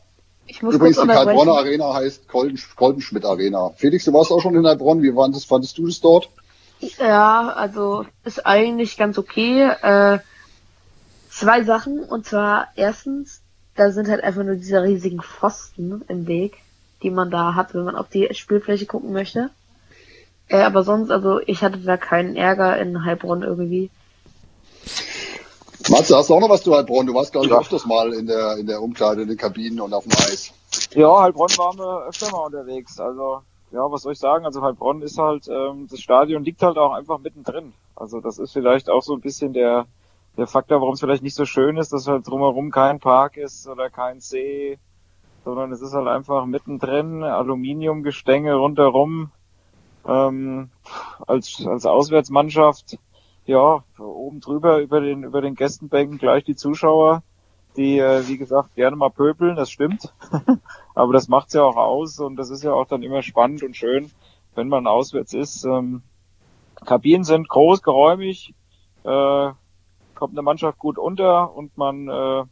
[0.46, 1.58] Ich muss Übrigens, die Heilbronner.
[1.58, 3.70] Arena heißt Kolben, Kolbenschmidt Arena.
[3.76, 5.02] Felix, du warst auch schon in Heilbronn.
[5.02, 6.28] Wie fandest, fandest du das dort?
[6.98, 9.62] Ja, also ist eigentlich ganz okay.
[9.62, 10.18] Äh,
[11.30, 13.40] zwei Sachen und zwar erstens,
[13.76, 16.58] da sind halt einfach nur diese riesigen Pfosten im Weg,
[17.02, 19.50] die man da hat, wenn man auf die Spielfläche gucken möchte.
[20.48, 23.90] Äh, aber sonst, also ich hatte da keinen Ärger in Heilbronn irgendwie.
[25.90, 27.06] Matze, hast du auch noch was zu Heilbronn?
[27.06, 27.58] Du warst, glaube ich, Ja.
[27.58, 30.52] öfters mal in der, in der Umkleide, in den Kabinen und auf dem Eis.
[30.94, 33.00] Ja, Heilbronn waren wir öfter mal unterwegs.
[33.00, 34.44] Also, ja, was soll ich sagen?
[34.46, 37.72] Also Heilbronn ist halt, ähm, das Stadion liegt halt auch einfach mittendrin.
[37.96, 39.86] Also das ist vielleicht auch so ein bisschen der,
[40.36, 43.66] der Faktor, warum es vielleicht nicht so schön ist, dass halt drumherum kein Park ist
[43.66, 44.78] oder kein See,
[45.44, 49.30] sondern es ist halt einfach mittendrin, Aluminiumgestänge rundherum.
[50.06, 50.70] Ähm,
[51.26, 52.98] als, als Auswärtsmannschaft,
[53.46, 57.22] ja, oben drüber über den, über den Gästenbänken gleich die Zuschauer,
[57.76, 60.12] die, äh, wie gesagt, gerne mal pöbeln, das stimmt.
[60.94, 63.76] Aber das macht's ja auch aus und das ist ja auch dann immer spannend und
[63.76, 64.10] schön,
[64.54, 65.64] wenn man auswärts ist.
[65.64, 66.02] Ähm,
[66.84, 68.54] Kabinen sind groß, geräumig,
[69.04, 69.50] äh,
[70.14, 72.44] kommt eine Mannschaft gut unter und man äh,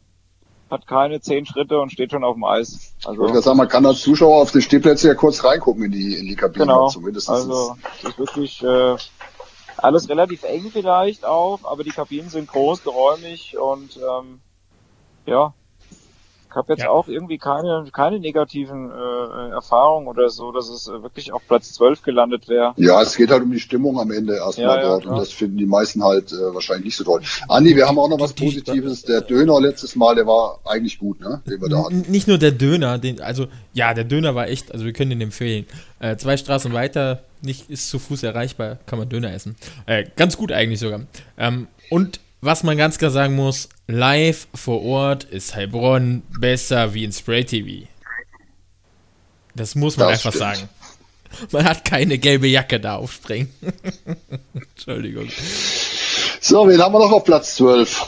[0.71, 2.95] hat keine zehn Schritte und steht schon auf dem Eis.
[2.99, 5.91] Ich Also gerade sagen, man kann als Zuschauer auf den Stehplätzen ja kurz reingucken in
[5.91, 6.65] die, in die Kabine.
[6.65, 7.29] genau, Zumindest.
[7.29, 8.95] also es ist wirklich äh,
[9.77, 14.39] alles relativ eng vielleicht auch, aber die Kabinen sind groß, geräumig und ähm,
[15.25, 15.53] ja,
[16.51, 16.89] ich habe jetzt Ja.
[16.89, 21.73] auch irgendwie keine keine negativen äh, Erfahrungen oder so, dass es äh, wirklich auf Platz
[21.73, 22.73] 12 gelandet wäre.
[22.77, 25.13] Ja, es geht halt um die Stimmung am Ende erstmal Ja, ja, dort klar.
[25.15, 27.21] und das finden die meisten halt äh, wahrscheinlich nicht so toll.
[27.47, 29.03] Andi, wir haben auch noch was Positives.
[29.03, 31.41] Der Döner letztes Mal, der war eigentlich gut, ne?
[31.47, 32.05] Den wir da hatten.
[32.09, 35.21] Nicht nur der Döner, den, also ja, der Döner war echt, also wir können den
[35.21, 35.65] empfehlen.
[35.99, 39.55] Äh, zwei Straßen weiter, nicht ist zu Fuß erreichbar, kann man Döner essen.
[39.85, 41.01] Äh, ganz gut eigentlich sogar.
[41.37, 47.03] Ähm, und was man ganz klar sagen muss, live vor Ort ist Heilbronn besser wie
[47.03, 47.87] in Spray TV.
[49.55, 50.57] Das muss man Das einfach stimmt.
[50.57, 50.69] sagen.
[51.51, 53.53] Man hat keine gelbe Jacke da aufspringen.
[54.53, 55.29] Entschuldigung.
[56.41, 58.05] So, wen haben wir noch auf Platz 12?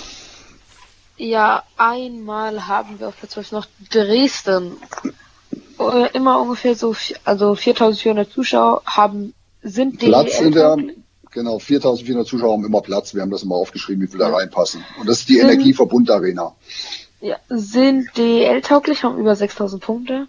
[1.17, 4.74] Ja, einmal haben wir auf Platz 12 noch Dresden.
[5.80, 10.76] Äh, Immer ungefähr so, also 4400 Zuschauer haben, sind die Platz in der,
[11.34, 13.13] genau, 4400 Zuschauer haben immer Platz.
[13.13, 14.84] Wir haben das immer aufgeschrieben, wie viel da reinpassen.
[15.00, 15.50] Und das ist die Mhm.
[15.50, 16.56] Energieverbund Arena.
[17.22, 20.28] Ja, sind DL-tauglich, haben über 6000 Punkte.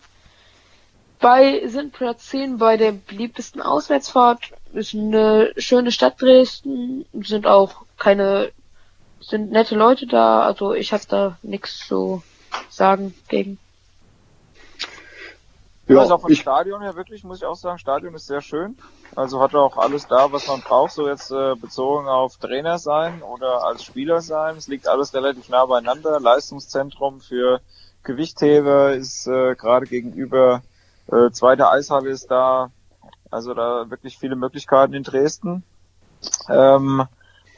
[1.20, 4.50] Bei, sind Platz 10 bei der beliebtesten Auswärtsfahrt.
[4.74, 7.06] Ist eine schöne Stadt Dresden.
[7.22, 8.50] Sind auch keine,
[9.20, 10.42] sind nette Leute da.
[10.42, 12.22] Also ich habe da nichts zu
[12.68, 13.58] sagen gegen.
[15.86, 18.40] Ja, also auch vom ich, Stadion her wirklich, muss ich auch sagen, Stadion ist sehr
[18.40, 18.76] schön.
[19.16, 23.22] Also hat auch alles da, was man braucht, so jetzt äh, bezogen auf Trainer sein
[23.22, 24.56] oder als Spieler sein.
[24.56, 26.18] Es liegt alles relativ nah beieinander.
[26.20, 27.60] Leistungszentrum für
[28.02, 30.62] Gewichtheber ist äh, gerade gegenüber,
[31.12, 32.70] äh, zweite Eishalle ist da.
[33.30, 35.64] Also da wirklich viele Möglichkeiten in Dresden.
[36.48, 37.06] Ähm,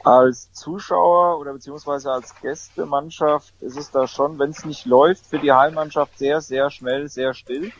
[0.03, 5.39] als Zuschauer oder beziehungsweise als Gästemannschaft ist es da schon, wenn es nicht läuft, für
[5.39, 7.71] die Heimmannschaft sehr, sehr schnell, sehr still.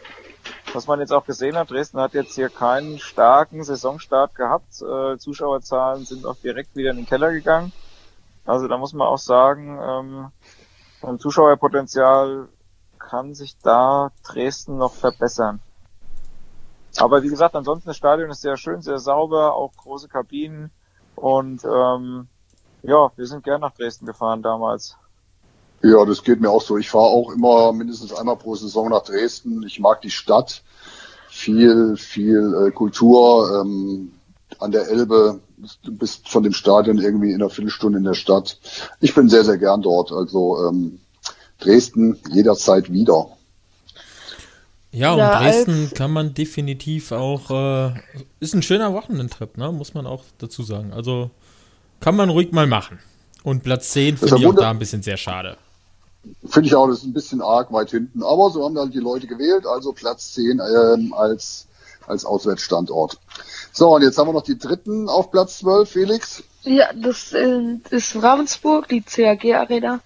[0.78, 4.80] Was man jetzt auch gesehen hat, Dresden hat jetzt hier keinen starken Saisonstart gehabt.
[4.80, 7.72] Äh, Zuschauerzahlen sind auch direkt wieder in den Keller gegangen.
[8.46, 10.32] Also da muss man auch sagen, ähm,
[11.02, 12.48] vom Zuschauerpotenzial
[13.00, 15.62] kann sich da Dresden noch verbessern.
[16.98, 20.70] Aber wie gesagt, ansonsten das Stadion ist sehr schön, sehr sauber, auch große Kabinen.
[21.16, 22.28] Und ähm,
[22.84, 24.96] ja, wir sind gern nach Dresden gefahren damals.
[25.84, 26.78] Ja, das geht mir auch so.
[26.78, 29.64] Ich fahre auch immer mindestens einmal pro Saison nach Dresden.
[29.64, 30.64] Ich mag die Stadt.
[31.30, 33.62] Viel, viel äh, Kultur.
[33.62, 34.12] Ähm,
[34.60, 35.40] an der Elbe.
[35.84, 38.60] Du bist von dem Stadion irgendwie in einer Viertelstunde in der Stadt.
[39.00, 40.12] Ich bin sehr, sehr gern dort.
[40.12, 41.00] Also ähm,
[41.60, 43.28] Dresden jederzeit wieder.
[44.92, 47.94] Ja, und ja, Dresden kann man definitiv auch, äh,
[48.40, 49.72] ist ein schöner Wochenendtrip, ne?
[49.72, 50.94] muss man auch dazu sagen.
[50.94, 51.30] Also
[52.00, 53.00] kann man ruhig mal machen.
[53.44, 55.58] Und Platz 10 finde ich auch da ein bisschen sehr schade.
[56.46, 58.24] Finde ich auch, das ist ein bisschen arg weit hinten.
[58.24, 61.68] Aber so haben dann die Leute gewählt, also Platz 10 ähm, als,
[62.08, 63.20] als Auswärtsstandort.
[63.72, 66.44] So, und jetzt haben wir noch die dritten auf Platz 12, Felix.
[66.64, 70.00] Ja, das ist Ravensburg, die CAG Arena.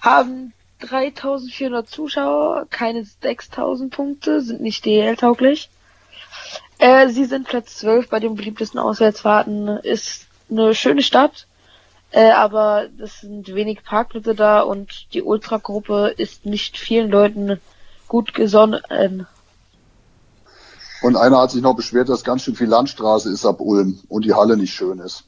[0.00, 5.70] Haben 3400 Zuschauer, keine 6000 Punkte, sind nicht DL-tauglich.
[6.78, 11.46] Äh, sie sind Platz 12 bei den beliebtesten Auswärtsfahrten, ist eine schöne Stadt,
[12.12, 17.60] äh, aber es sind wenig Parkplätze da und die Ultragruppe ist nicht vielen Leuten
[18.06, 19.26] gut gesonnen.
[21.02, 24.24] Und einer hat sich noch beschwert, dass ganz schön viel Landstraße ist ab Ulm und
[24.24, 25.24] die Halle nicht schön ist.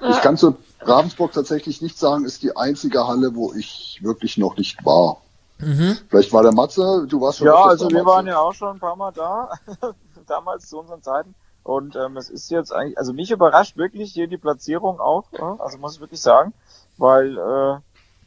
[0.00, 4.56] Ich kann zu Ravensburg tatsächlich nicht sagen, ist die einzige Halle, wo ich wirklich noch
[4.56, 5.18] nicht war.
[5.58, 5.98] Mhm.
[6.08, 7.46] Vielleicht war der Matze, du warst schon.
[7.46, 8.06] Ja, also wir Matze.
[8.06, 9.50] waren ja auch schon ein paar Mal da,
[10.26, 11.34] damals zu unseren Zeiten.
[11.66, 15.42] Und ähm, es ist jetzt eigentlich, also mich überrascht wirklich hier die Platzierung auch, äh,
[15.42, 16.54] also muss ich wirklich sagen,
[16.96, 17.80] weil äh,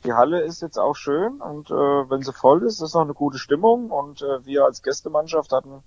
[0.03, 3.13] die Halle ist jetzt auch schön und äh, wenn sie voll ist, ist noch eine
[3.13, 5.83] gute Stimmung und äh, wir als Gästemannschaft hatten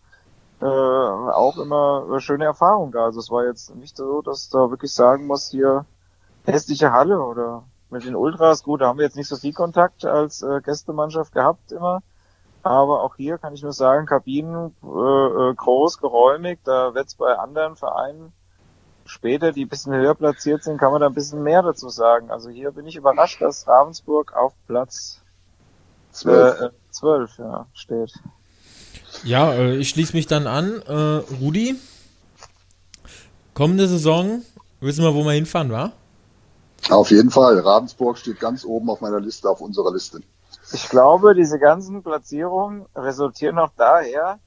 [0.63, 3.05] äh, auch immer schöne Erfahrungen da.
[3.05, 5.85] Also es war jetzt nicht so, dass da wirklich sagen muss, hier
[6.47, 10.07] hässliche Halle oder mit den Ultras, gut, da haben wir jetzt nicht so viel Kontakt
[10.07, 12.01] als äh, Gästemannschaft gehabt immer.
[12.63, 17.37] Aber auch hier kann ich nur sagen, Kabinen äh, äh groß, geräumig, da wird's bei
[17.37, 18.33] anderen Vereinen
[19.05, 22.31] später, die ein bisschen höher platziert sind, kann man da ein bisschen mehr dazu sagen.
[22.31, 25.21] Also hier bin ich überrascht, dass Ravensburg auf Platz
[26.13, 28.13] 12, äh, 12 ja, steht.
[29.25, 30.83] Ja, äh, ich schließe mich dann an.
[30.87, 31.77] Äh, Rudi,
[33.55, 34.43] kommende Saison,
[34.81, 35.93] wissen wir, wo wir hinfahren, wa?
[36.91, 37.59] Auf jeden Fall.
[37.59, 40.21] Ravensburg steht ganz oben auf meiner Liste, auf unserer Liste.
[40.73, 44.39] Ich glaube, diese ganzen Platzierungen resultieren auch daher,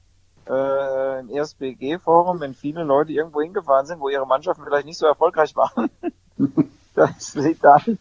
[0.48, 5.06] äh, im ESBG-Forum, wenn viele Leute irgendwo hingefahren sind, wo ihre Mannschaften vielleicht nicht so
[5.06, 5.90] erfolgreich waren,
[6.94, 7.98] dass sie dann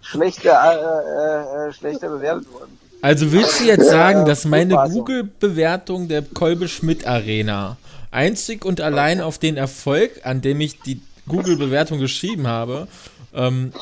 [0.00, 2.78] schlechter, äh, äh, schlechter bewertet wurden.
[3.02, 7.76] Also willst du jetzt sagen, dass meine Google-Bewertung der Kolbe-Schmidt-Arena
[8.10, 12.88] einzig und allein auf den Erfolg, an dem ich die Google-Bewertung geschrieben habe,
[13.34, 13.72] ähm,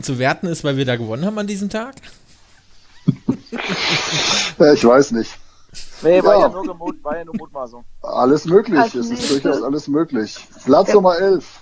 [0.00, 1.96] zu werten ist, weil wir da gewonnen haben an diesem Tag?
[3.52, 5.38] Ich weiß nicht.
[6.02, 7.84] Nee, war ja, ja nur, Gemut, war ja nur Mutmaßung.
[8.02, 10.36] Alles möglich, es ist durchaus alles möglich.
[10.64, 10.94] Platz ja.
[10.94, 11.60] Nummer 11.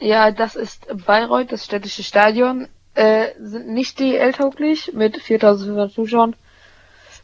[0.00, 2.68] Ja, das ist Bayreuth, das städtische Stadion.
[2.94, 6.36] Äh, sind nicht DL-tauglich mit 4500 Zuschauern.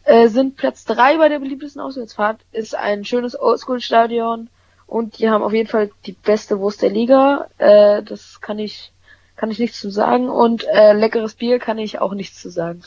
[0.04, 2.40] Äh, sind Platz 3 bei der beliebtesten Auswärtsfahrt.
[2.52, 4.48] Ist ein schönes Oldschool-Stadion.
[4.86, 7.46] Und die haben auf jeden Fall die beste Wurst der Liga.
[7.58, 8.92] Äh, das kann ich
[9.36, 12.82] kann ich nichts zu sagen und äh, leckeres Bier kann ich auch nichts zu sagen.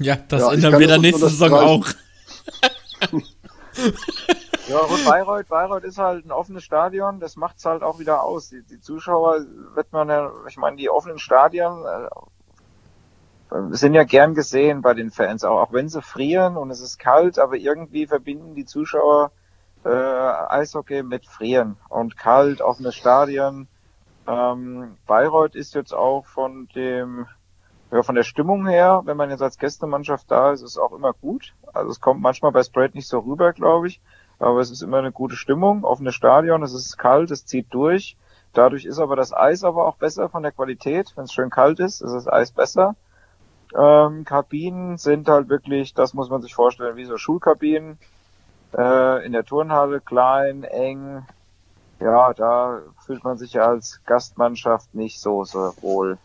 [0.00, 1.86] Ja, das ja, ändern wir dann nächste Saison auch.
[4.68, 8.48] ja, und Bayreuth, Bayreuth ist halt ein offenes Stadion, das macht's halt auch wieder aus.
[8.48, 11.84] Die, die Zuschauer wird man ja, ich meine, die offenen Stadien
[13.50, 16.80] äh, sind ja gern gesehen bei den Fans, auch, auch wenn sie frieren und es
[16.80, 19.32] ist kalt, aber irgendwie verbinden die Zuschauer
[19.84, 23.68] äh, Eishockey mit Frieren und kalt, offenes Stadion
[24.26, 27.26] ähm, Bayreuth ist jetzt auch von dem,
[27.90, 31.12] ja, von der Stimmung her, wenn man jetzt als Gästemannschaft da ist, ist auch immer
[31.12, 31.54] gut.
[31.72, 34.00] Also es kommt manchmal bei Sprite nicht so rüber, glaube ich.
[34.38, 38.16] Aber es ist immer eine gute Stimmung, offenes Stadion, es ist kalt, es zieht durch.
[38.52, 41.12] Dadurch ist aber das Eis aber auch besser von der Qualität.
[41.14, 42.96] Wenn es schön kalt ist, ist das Eis besser.
[43.76, 47.98] Ähm, Kabinen sind halt wirklich, das muss man sich vorstellen, wie so Schulkabinen.
[48.76, 51.26] Äh, in der Turnhalle klein, eng,
[52.00, 56.18] ja, da fühlt man sich ja als Gastmannschaft nicht so, so wohl.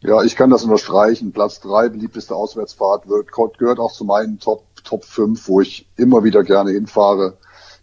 [0.00, 1.32] Ja, ich kann das unterstreichen.
[1.32, 6.24] Platz drei, beliebteste Auswärtsfahrt, wird, gehört auch zu meinen Top, Top 5, wo ich immer
[6.24, 7.36] wieder gerne hinfahre.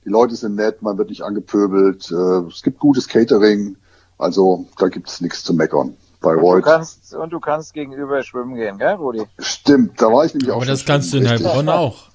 [0.05, 3.75] die Leute sind nett, man wird nicht angepöbelt, äh, es gibt gutes Catering,
[4.17, 5.97] also da gibt es nichts zu meckern.
[6.21, 9.23] Bei Und du, kannst, und du kannst gegenüber schwimmen gehen, gell, Rudi?
[9.37, 10.57] Stimmt, da war ich nämlich auch.
[10.57, 11.45] Aber das kannst du in richtig.
[11.45, 12.09] Heilbronn auch.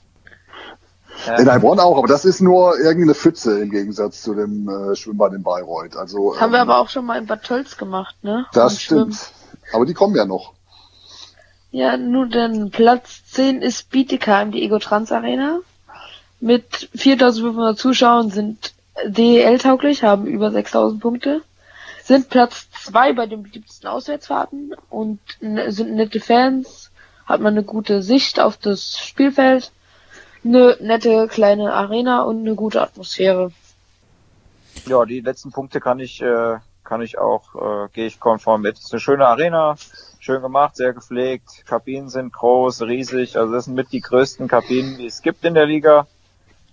[1.38, 5.35] In Heilbronn auch, aber das ist nur irgendeine Pfütze im Gegensatz zu dem äh, Schwimmbad
[5.35, 5.97] in Bayreuth.
[5.97, 8.47] Also Haben wir ähm, aber auch schon mal in Bad Tölz gemacht, ne?
[8.53, 9.16] das Und Schwimmen.
[9.72, 10.52] Aber die kommen ja noch.
[11.70, 15.61] Ja, nur denn Platz 10 ist Bietigheim, die Ego Trans Arena.
[16.40, 18.72] Mit 4500 Zuschauern sind
[19.06, 21.42] DEL-tauglich, haben über 6000 Punkte.
[22.02, 25.20] Sind Platz 2 bei den beliebtesten Auswärtsfahrten und
[25.68, 26.90] sind nette Fans.
[27.24, 29.70] Hat man eine gute Sicht auf das Spielfeld.
[30.42, 33.52] Eine nette kleine Arena und eine gute Atmosphäre.
[34.87, 36.56] Ja, die letzten Punkte kann ich, äh,
[36.90, 38.76] kann ich auch, äh, gehe ich konform mit.
[38.76, 39.76] Es ist eine schöne Arena,
[40.18, 41.64] schön gemacht, sehr gepflegt.
[41.64, 43.38] Kabinen sind groß, riesig.
[43.38, 46.09] Also das sind mit die größten Kabinen, die es gibt in der Liga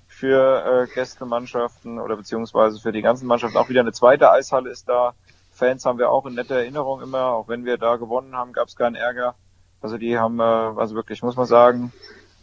[0.08, 3.58] für äh, Gästemannschaften oder beziehungsweise für die ganzen Mannschaften.
[3.58, 5.14] Auch wieder eine zweite Eishalle ist da.
[5.52, 7.26] Fans haben wir auch in netter Erinnerung immer.
[7.26, 9.36] Auch wenn wir da gewonnen haben, gab es keinen Ärger.
[9.82, 11.94] Also die haben, äh, also wirklich, muss man sagen,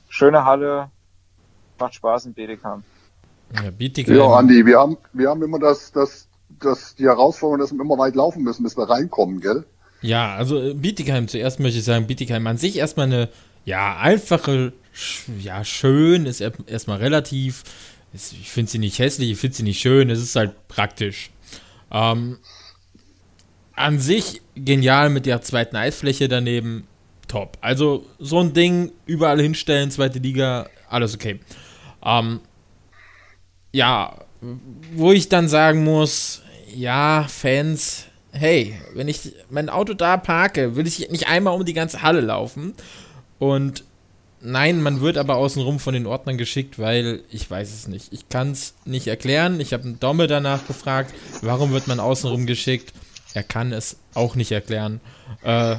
[0.08, 0.92] schöne Halle,
[1.80, 2.84] macht Spaß in Bedekam.
[3.52, 4.16] Ja, Bietigheim.
[4.16, 6.28] Ja, Andi, wir haben, wir haben immer das, das,
[6.60, 9.64] das, die Herausforderung, dass wir immer weit laufen müssen, bis wir reinkommen, gell?
[10.02, 13.28] Ja, also äh, Bietigheim zuerst möchte ich sagen, Bietigheim an sich erstmal eine,
[13.64, 14.72] ja, einfache,
[15.40, 17.64] ja, schön, ist er- erstmal relativ.
[18.12, 21.30] Ich finde sie nicht hässlich, ich finde sie nicht schön, es ist halt praktisch.
[21.90, 22.38] Ähm,
[23.74, 26.86] an sich genial mit der zweiten Eisfläche daneben,
[27.26, 27.58] top.
[27.60, 31.40] Also so ein Ding überall hinstellen, zweite Liga, alles okay.
[32.04, 32.40] Ähm,
[33.72, 34.16] ja,
[34.94, 36.42] wo ich dann sagen muss,
[36.74, 41.72] ja, Fans, hey, wenn ich mein Auto da parke, will ich nicht einmal um die
[41.72, 42.74] ganze Halle laufen.
[43.38, 43.84] Und
[44.40, 48.12] nein, man wird aber außenrum von den Ordnern geschickt, weil ich weiß es nicht.
[48.12, 49.60] Ich kann es nicht erklären.
[49.60, 52.92] Ich habe einen Domme danach gefragt, warum wird man außenrum geschickt.
[53.34, 55.00] Er kann es auch nicht erklären.
[55.42, 55.76] Äh,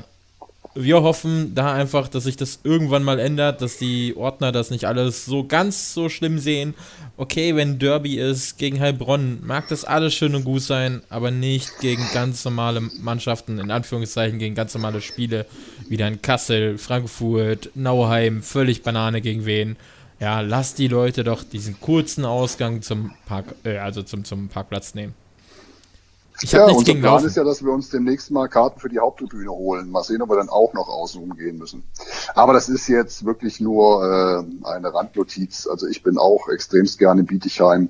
[0.78, 4.86] wir hoffen da einfach, dass sich das irgendwann mal ändert, dass die Ordner das nicht
[4.86, 6.74] alles so ganz so schlimm sehen.
[7.16, 11.80] Okay, wenn Derby ist gegen Heilbronn, mag das alles schön und gut sein, aber nicht
[11.80, 15.46] gegen ganz normale Mannschaften, in Anführungszeichen gegen ganz normale Spiele,
[15.88, 19.78] wie dann Kassel, Frankfurt, Nauheim, völlig Banane gegen wen.
[20.20, 24.94] Ja, lasst die Leute doch diesen kurzen Ausgang zum Park, äh, also zum, zum Parkplatz
[24.94, 25.14] nehmen.
[26.42, 27.28] Ich ja, nichts unser gegen Plan Laufen.
[27.28, 29.90] ist ja, dass wir uns demnächst mal Karten für die Haupttribüne holen.
[29.90, 31.84] Mal sehen, ob wir dann auch noch außen rumgehen müssen.
[32.34, 35.66] Aber das ist jetzt wirklich nur äh, eine Randnotiz.
[35.68, 37.90] Also ich bin auch extremst gerne in Bietigheim.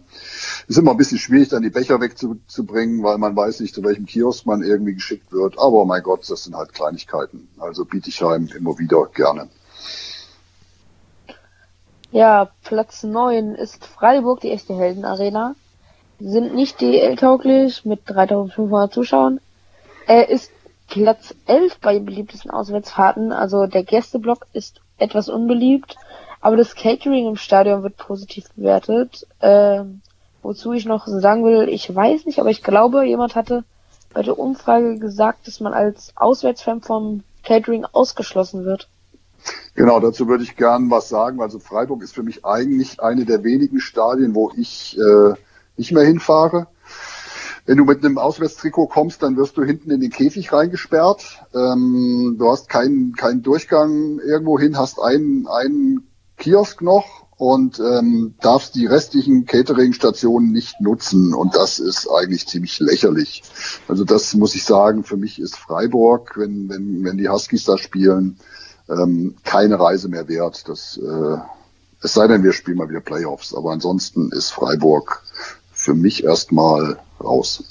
[0.68, 4.06] Ist immer ein bisschen schwierig, dann die Becher wegzubringen, weil man weiß nicht, zu welchem
[4.06, 5.58] Kiosk man irgendwie geschickt wird.
[5.58, 7.48] Aber mein Gott, das sind halt Kleinigkeiten.
[7.58, 9.50] Also Bietigheim immer wieder gerne.
[12.12, 15.56] Ja, Platz 9 ist Freiburg, die echte Heldenarena.
[16.19, 19.39] Sind nicht DL-tauglich mit 3500 Zuschauern.
[20.08, 20.51] Er ist
[20.88, 25.95] Platz 11 bei den beliebtesten Auswärtsfahrten, also der Gästeblock ist etwas unbeliebt,
[26.41, 29.25] aber das Catering im Stadion wird positiv bewertet.
[29.41, 30.01] Ähm,
[30.43, 33.63] wozu ich noch sagen will, ich weiß nicht, aber ich glaube, jemand hatte
[34.13, 38.88] bei der Umfrage gesagt, dass man als Auswärtsfan vom Catering ausgeschlossen wird.
[39.73, 41.41] Genau, dazu würde ich gern was sagen.
[41.41, 45.34] Also Freiburg ist für mich eigentlich eine der wenigen Stadien, wo ich äh,
[45.78, 46.68] nicht mehr hinfahre.
[47.66, 51.46] Wenn du mit einem Auswärtstrikot kommst, dann wirst du hinten in den Käfig reingesperrt.
[51.54, 56.08] Ähm, du hast keinen keinen Durchgang irgendwo hin, hast einen, einen
[56.38, 61.34] Kiosk noch und ähm, darfst die restlichen Catering-Stationen nicht nutzen.
[61.34, 63.44] Und das ist eigentlich ziemlich lächerlich.
[63.88, 67.78] Also das muss ich sagen, für mich ist Freiburg, wenn, wenn, wenn die Huskies da
[67.78, 68.38] spielen,
[68.90, 70.70] ähm, keine Reise mehr wert.
[70.70, 71.38] Das, äh,
[72.02, 73.54] es sei denn, wir spielen mal wieder Playoffs.
[73.54, 75.24] Aber ansonsten ist Freiburg
[75.86, 77.63] für mich erstmal raus.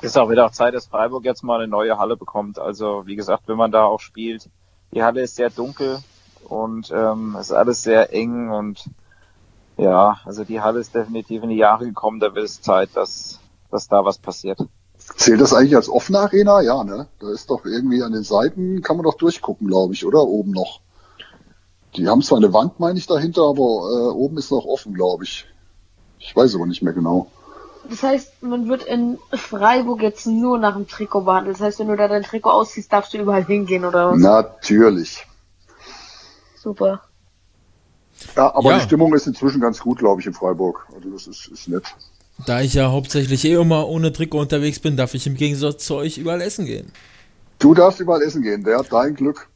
[0.00, 2.58] Ist auch wieder auch Zeit, dass Freiburg jetzt mal eine neue Halle bekommt.
[2.58, 4.50] Also wie gesagt, wenn man da auch spielt,
[4.92, 6.00] die Halle ist sehr dunkel
[6.48, 8.84] und ähm, es ist alles sehr eng und
[9.76, 12.18] ja, also die Halle ist definitiv in die Jahre gekommen.
[12.18, 13.38] Da wird es Zeit, dass,
[13.70, 14.58] dass da was passiert.
[14.98, 16.60] Zählt das eigentlich als offene Arena?
[16.62, 17.06] Ja, ne?
[17.20, 20.24] Da ist doch irgendwie an den Seiten, kann man doch durchgucken, glaube ich, oder?
[20.24, 20.80] Oben noch.
[21.96, 25.24] Die haben zwar eine Wand, meine ich, dahinter, aber äh, oben ist noch offen, glaube
[25.24, 25.46] ich.
[26.24, 27.30] Ich weiß aber nicht mehr genau.
[27.88, 31.56] Das heißt, man wird in Freiburg jetzt nur nach dem Trikot behandelt.
[31.56, 34.18] Das heißt, wenn du da dein Trikot ausziehst, darfst du überall hingehen oder was?
[34.20, 35.26] Natürlich.
[36.56, 37.02] Super.
[38.36, 38.78] Ja, aber Ja.
[38.78, 40.86] die Stimmung ist inzwischen ganz gut, glaube ich, in Freiburg.
[40.94, 41.82] Also das ist, ist nett.
[42.46, 45.96] Da ich ja hauptsächlich eh immer ohne Trikot unterwegs bin, darf ich im Gegensatz zu
[45.96, 46.92] euch überall essen gehen.
[47.58, 49.48] Du darfst überall essen gehen, der hat dein Glück.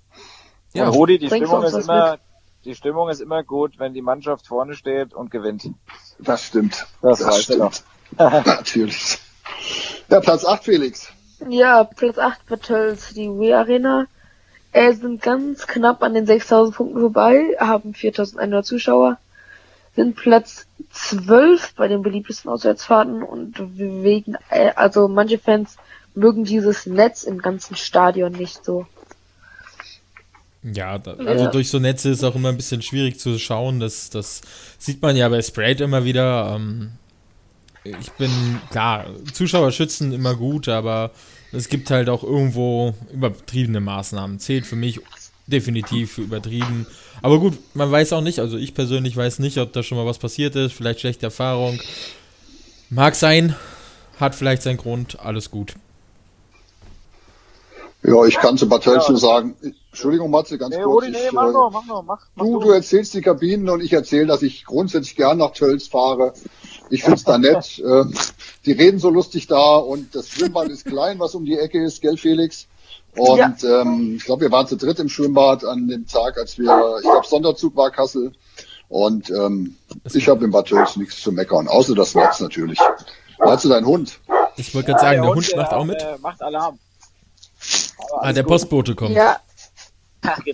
[0.74, 2.18] Ja, Rudi, die Bringst Stimmung ist immer,
[2.66, 5.70] die Stimmung ist immer gut, wenn die Mannschaft vorne steht und gewinnt.
[6.18, 6.86] Das stimmt.
[7.00, 7.84] Das, das stimmt.
[8.18, 9.18] Natürlich.
[10.08, 11.08] Ja, Platz 8, Felix.
[11.48, 14.06] Ja, Platz 8 Battles, die Wii Arena.
[14.72, 19.16] Äh, sind ganz knapp an den 6000 Punkten vorbei, haben 4100 Zuschauer,
[19.94, 25.78] sind Platz 12 bei den beliebtesten Auswärtsfahrten und wegen, äh, also manche Fans
[26.14, 28.86] mögen dieses Netz im ganzen Stadion nicht so.
[30.74, 31.50] Ja, da, also ja.
[31.50, 33.78] durch so Netze ist auch immer ein bisschen schwierig zu schauen.
[33.78, 34.40] Das, das
[34.78, 36.54] sieht man ja bei Sprite immer wieder.
[36.56, 36.92] Ähm,
[37.84, 38.30] ich bin,
[38.70, 41.12] klar, Zuschauer schützen immer gut, aber
[41.52, 44.40] es gibt halt auch irgendwo übertriebene Maßnahmen.
[44.40, 45.00] Zählt für mich
[45.46, 46.86] definitiv für übertrieben.
[47.22, 50.06] Aber gut, man weiß auch nicht, also ich persönlich weiß nicht, ob da schon mal
[50.06, 51.80] was passiert ist, vielleicht schlechte Erfahrung.
[52.90, 53.54] Mag sein,
[54.18, 55.74] hat vielleicht seinen Grund, alles gut.
[58.06, 59.56] Ja, ich kann zu Bad Tölz nur sagen,
[59.90, 61.06] Entschuldigung, Matze, ganz nee, kurz.
[61.08, 63.92] Nee, ich, mach noch, mach noch, mach, mach du, du erzählst die Kabinen und ich
[63.92, 66.32] erzähle, dass ich grundsätzlich gern nach Tölz fahre.
[66.88, 67.82] Ich find's da nett.
[67.86, 68.04] Äh,
[68.64, 72.00] die reden so lustig da und das Schwimmbad ist klein, was um die Ecke ist,
[72.00, 72.66] gell, Felix?
[73.16, 73.82] Und ja.
[73.82, 77.02] ähm, ich glaube, wir waren zu dritt im Schwimmbad an dem Tag, als wir, ich
[77.02, 78.32] glaube, Sonderzug war Kassel.
[78.88, 79.76] Und ähm,
[80.12, 82.78] ich habe im Bad Tölz nichts zu meckern, außer das Netz natürlich.
[83.38, 84.18] Wo hast du deinen Hund?
[84.56, 86.02] Ich wollte gerade sagen, der, der Hund, Hund macht auch mit.
[86.02, 86.78] Äh, macht Alarm.
[88.20, 89.14] Ah, der Postbote kommt.
[89.14, 89.38] Ja.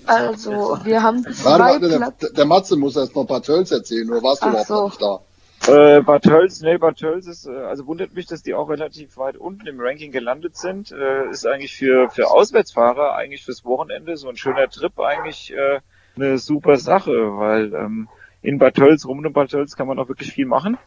[0.06, 4.10] Also, wir haben zwei Warte, der, der Matze muss erst noch ein paar Tölz erzählen,
[4.10, 4.84] oder warst du überhaupt so.
[4.84, 5.20] nicht da?
[5.68, 9.16] Äh, Bad Tölz, nee, Bad Tölz ist, äh, also wundert mich, dass die auch relativ
[9.16, 10.90] weit unten im Ranking gelandet sind.
[10.90, 15.80] Äh, ist eigentlich für, für Auswärtsfahrer, eigentlich fürs Wochenende so ein schöner Trip eigentlich äh,
[16.16, 18.08] eine super Sache, weil ähm,
[18.42, 20.78] in Bad Tölz, rum um Bad Tölz kann man auch wirklich viel machen.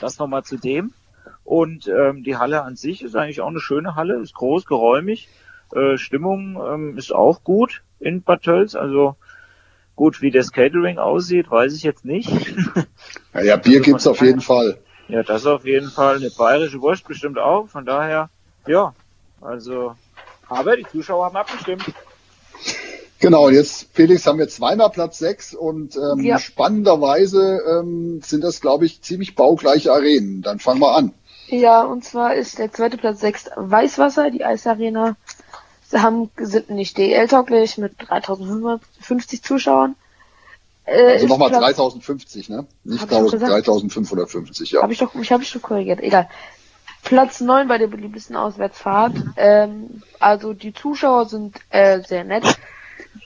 [0.00, 0.92] Das nochmal zu dem.
[1.50, 5.28] Und ähm, die Halle an sich ist eigentlich auch eine schöne Halle, ist groß, geräumig.
[5.74, 9.16] Äh, Stimmung ähm, ist auch gut in Bad Tölz, also
[10.00, 12.30] Gut, wie das Catering aussieht, weiß ich jetzt nicht.
[13.34, 14.78] Ja, ja Bier also gibt's auf jeden Fall.
[15.08, 16.16] Ja, das auf jeden Fall.
[16.16, 17.68] Eine bayerische Wurst bestimmt auch.
[17.68, 18.30] Von daher,
[18.66, 18.94] ja,
[19.42, 19.94] also,
[20.48, 21.84] aber die Zuschauer haben abgestimmt.
[23.18, 26.38] Genau, und jetzt, Felix, haben wir zweimal Platz sechs und ähm, ja.
[26.38, 30.40] spannenderweise ähm, sind das, glaube ich, ziemlich baugleiche Arenen.
[30.40, 31.12] Dann fangen wir an.
[31.50, 35.16] Ja, und zwar ist der zweite Platz sechs Weißwasser, die Eisarena
[35.90, 39.96] Sie haben, sind nicht DL-tauglich mit 3050 Zuschauern.
[40.84, 42.66] Äh, also nochmal 3050, ne?
[42.84, 44.82] Nicht 3550, ja.
[44.82, 46.28] Hab ich doch, ich habe ich doch korrigiert, egal.
[47.02, 49.16] Platz 9 bei der beliebtesten Auswärtsfahrt.
[49.36, 52.44] Ähm, also die Zuschauer sind äh, sehr nett.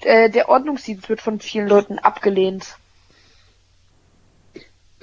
[0.00, 2.76] Äh, der Ordnungsdienst wird von vielen Leuten abgelehnt.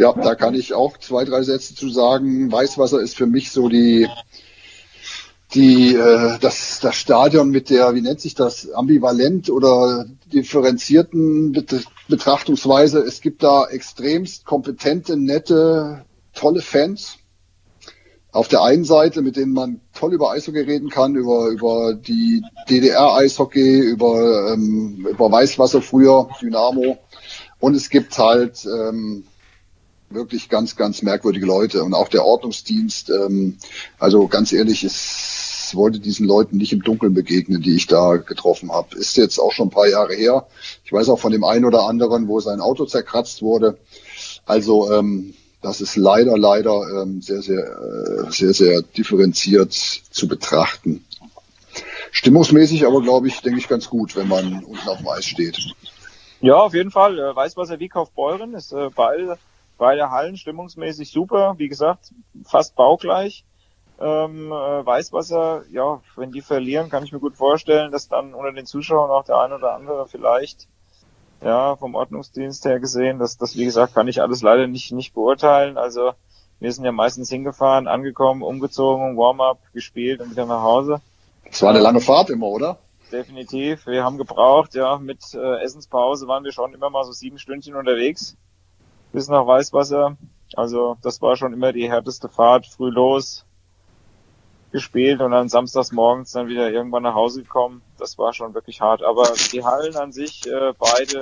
[0.01, 2.51] Ja, da kann ich auch zwei, drei Sätze zu sagen.
[2.51, 4.07] Weißwasser ist für mich so die
[5.53, 11.51] die, äh, das, das Stadion mit der, wie nennt sich das, ambivalent oder differenzierten
[12.07, 12.99] Betrachtungsweise.
[13.01, 17.17] Es gibt da extremst kompetente, nette, tolle Fans.
[18.31, 22.41] Auf der einen Seite, mit denen man toll über Eishockey reden kann, über, über die
[22.71, 26.97] DDR-Eishockey, über, ähm, über Weißwasser früher, Dynamo.
[27.59, 29.25] Und es gibt halt ähm,
[30.14, 31.84] wirklich ganz, ganz merkwürdige Leute.
[31.84, 33.57] Und auch der Ordnungsdienst, ähm,
[33.99, 38.72] also ganz ehrlich, es wollte diesen Leuten nicht im Dunkeln begegnen, die ich da getroffen
[38.72, 38.95] habe.
[38.97, 40.47] Ist jetzt auch schon ein paar Jahre her.
[40.84, 43.78] Ich weiß auch von dem einen oder anderen, wo sein Auto zerkratzt wurde.
[44.45, 51.05] Also ähm, das ist leider, leider ähm, sehr, sehr, äh, sehr, sehr differenziert zu betrachten.
[52.12, 55.57] Stimmungsmäßig aber, glaube ich, denke ich ganz gut, wenn man unten auf dem Eis steht.
[56.41, 57.18] Ja, auf jeden Fall.
[57.20, 59.38] Äh, Weißwasser wie Kaufbeuren ist äh, beide
[59.82, 62.11] Beide Hallen stimmungsmäßig super, wie gesagt,
[62.45, 63.45] fast baugleich.
[63.99, 68.51] Ähm, äh, Weißwasser, ja, wenn die verlieren, kann ich mir gut vorstellen, dass dann unter
[68.51, 70.67] den Zuschauern auch der ein oder andere vielleicht,
[71.43, 75.15] ja, vom Ordnungsdienst her gesehen, dass das, wie gesagt, kann ich alles leider nicht, nicht
[75.15, 75.79] beurteilen.
[75.79, 76.11] Also,
[76.59, 81.01] wir sind ja meistens hingefahren, angekommen, umgezogen, Warm-up, gespielt und wieder nach Hause.
[81.49, 82.77] Das war eine lange Fahrt immer, oder?
[83.11, 83.88] Definitiv.
[83.88, 87.73] Wir haben gebraucht, ja, mit äh, Essenspause waren wir schon immer mal so sieben Stündchen
[87.73, 88.38] unterwegs
[89.12, 90.18] bis nach Weißwasser.
[90.55, 93.45] Also das war schon immer die härteste Fahrt, früh los
[94.72, 97.82] gespielt und dann samstags morgens dann wieder irgendwann nach Hause gekommen.
[97.97, 99.03] Das war schon wirklich hart.
[99.03, 101.20] Aber die Hallen an sich, äh, beide,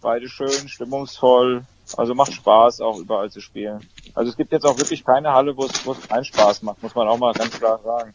[0.00, 1.64] beide schön, stimmungsvoll.
[1.96, 3.86] Also macht Spaß, auch überall zu spielen.
[4.14, 6.82] Also es gibt jetzt auch wirklich keine Halle, wo es, wo es keinen Spaß macht,
[6.82, 8.14] muss man auch mal ganz klar sagen.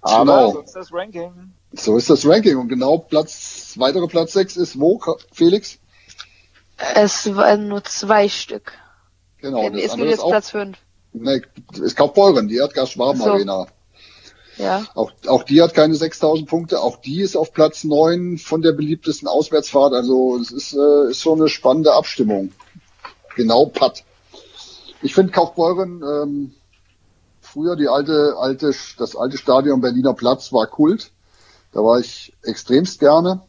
[0.00, 0.52] Aber genau.
[0.52, 1.52] so ist das Ranking.
[1.72, 2.58] So ist das Ranking.
[2.58, 5.00] Und genau Platz, weitere Platz 6 ist wo,
[5.32, 5.78] Felix?
[6.94, 8.72] Es waren nur zwei Stück.
[9.38, 9.68] Genau.
[9.70, 10.76] Es gibt jetzt auch, Platz 5.
[11.12, 11.42] Ne,
[11.84, 13.32] es Kaufbeuren, die Erdgas Schwaben so.
[13.32, 13.66] Arena.
[14.56, 14.84] Ja.
[14.94, 16.80] Auch, auch die hat keine 6000 Punkte.
[16.80, 19.92] Auch die ist auf Platz 9 von der beliebtesten Auswärtsfahrt.
[19.92, 22.52] Also es ist, äh, ist so eine spannende Abstimmung.
[23.36, 24.04] Genau Patt.
[25.02, 26.54] Ich finde Kaufbeuren, ähm,
[27.40, 31.10] früher die alte, alte, das alte Stadion Berliner Platz war Kult.
[31.72, 33.42] Da war ich extremst gerne.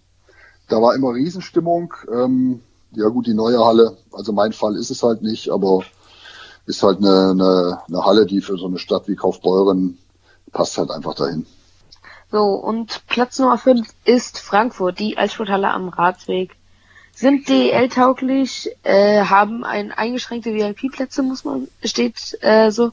[0.68, 1.94] Da war immer Riesenstimmung.
[2.12, 2.62] Ähm,
[2.96, 5.84] ja gut, die neue Halle, also mein Fall ist es halt nicht, aber
[6.66, 9.98] ist halt eine, eine, eine Halle, die für so eine Stadt wie Kaufbeuren
[10.52, 11.46] passt halt einfach dahin.
[12.32, 16.56] So, und Platz Nummer 5 ist Frankfurt, die Eissporthalle am Ratsweg.
[17.14, 22.92] Sind DL-tauglich, äh, haben ein eingeschränkte VIP-Plätze, muss man, steht äh, so.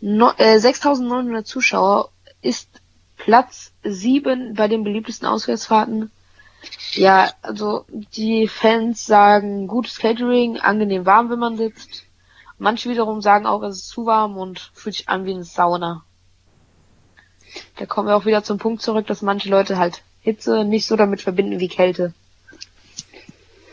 [0.00, 2.10] No, äh, 6.900 Zuschauer
[2.42, 2.68] ist
[3.16, 6.10] Platz 7 bei den beliebtesten Auswärtsfahrten.
[6.92, 12.04] Ja, also die Fans sagen gutes Catering, angenehm warm, wenn man sitzt.
[12.58, 16.04] Manche wiederum sagen auch, es ist zu warm und fühlt sich an wie eine Sauna.
[17.76, 20.96] Da kommen wir auch wieder zum Punkt zurück, dass manche Leute halt Hitze nicht so
[20.96, 22.12] damit verbinden wie Kälte.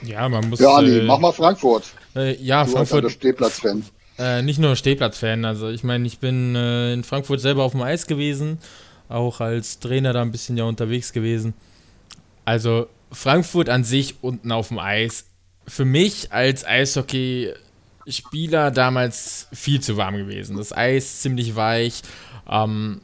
[0.04, 0.60] Ja, man muss.
[0.60, 1.86] Ja, nee, äh, mach mal Frankfurt.
[2.16, 3.12] Äh, ja, du Frankfurt.
[3.12, 3.84] Stehplatz-Fan.
[4.18, 5.46] Äh, nicht nur Stehplatz-Fan.
[5.46, 8.60] Also, ich meine, ich bin äh, in Frankfurt selber auf dem Eis gewesen.
[9.10, 11.54] Auch als Trainer da ein bisschen ja unterwegs gewesen.
[12.46, 15.26] Also, Frankfurt an sich unten auf dem Eis.
[15.68, 20.58] Für mich als Eishockey-Spieler damals viel zu warm gewesen.
[20.58, 22.02] Das Eis ziemlich weich.
[22.50, 23.02] Ähm,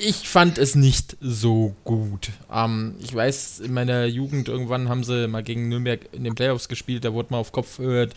[0.00, 2.30] ich fand es nicht so gut.
[2.52, 6.68] Ähm, ich weiß, in meiner Jugend irgendwann haben sie mal gegen Nürnberg in den Playoffs
[6.68, 8.08] gespielt, da wurde mal auf Kopfhöhe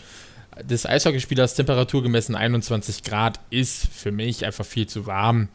[0.64, 5.49] des Eishockeyspielers Temperatur gemessen 21 Grad ist für mich einfach viel zu warm.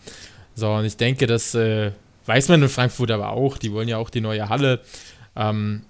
[0.54, 1.92] So, und ich denke, das äh,
[2.26, 3.58] weiß man in Frankfurt aber auch.
[3.58, 4.80] Die wollen ja auch die neue Halle.
[5.36, 5.82] Ähm,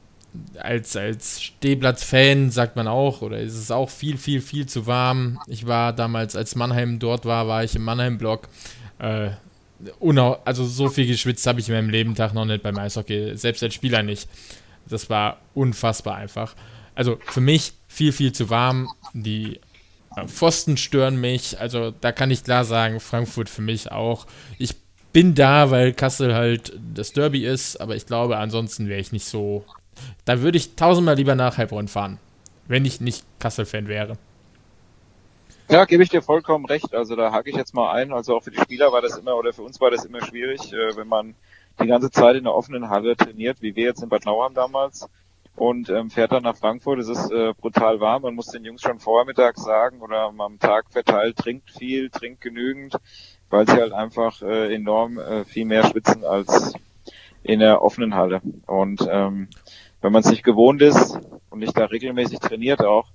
[0.59, 5.39] als, als Stehplatz-Fan sagt man auch, oder ist es auch viel, viel, viel zu warm.
[5.47, 8.49] Ich war damals, als Mannheim dort war, war ich im Mannheim-Block.
[8.99, 9.31] Äh,
[10.45, 13.75] also so viel geschwitzt habe ich in meinem Lebentag noch nicht beim Eishockey, selbst als
[13.75, 14.29] Spieler nicht.
[14.89, 16.55] Das war unfassbar einfach.
[16.95, 18.89] Also für mich viel, viel zu warm.
[19.13, 19.61] Die
[20.17, 21.59] äh, Pfosten stören mich.
[21.61, 24.27] Also da kann ich klar sagen, Frankfurt für mich auch.
[24.59, 24.77] Ich
[25.13, 29.27] bin da, weil Kassel halt das Derby ist, aber ich glaube, ansonsten wäre ich nicht
[29.27, 29.65] so.
[30.25, 32.19] Da würde ich tausendmal lieber nach Heilbronn fahren,
[32.67, 34.17] wenn ich nicht Kassel-Fan wäre.
[35.69, 36.95] Ja, gebe ich dir vollkommen recht.
[36.95, 38.13] Also da hake ich jetzt mal ein.
[38.13, 40.73] Also auch für die Spieler war das immer oder für uns war das immer schwierig,
[40.73, 41.35] äh, wenn man
[41.81, 45.09] die ganze Zeit in der offenen Halle trainiert, wie wir jetzt in Bad Nauheim damals
[45.57, 46.99] und ähm, fährt dann nach Frankfurt.
[46.99, 48.23] Es ist äh, brutal warm.
[48.23, 52.97] Man muss den Jungs schon vormittag sagen oder am Tag verteilt, trinkt viel, trinkt genügend,
[53.53, 56.73] weil sie halt einfach äh, enorm äh, viel mehr schwitzen als
[57.43, 58.41] in der offenen Halle.
[58.67, 59.49] Und ähm,
[60.01, 61.19] wenn man es nicht gewohnt ist
[61.51, 63.09] und nicht da regelmäßig trainiert auch,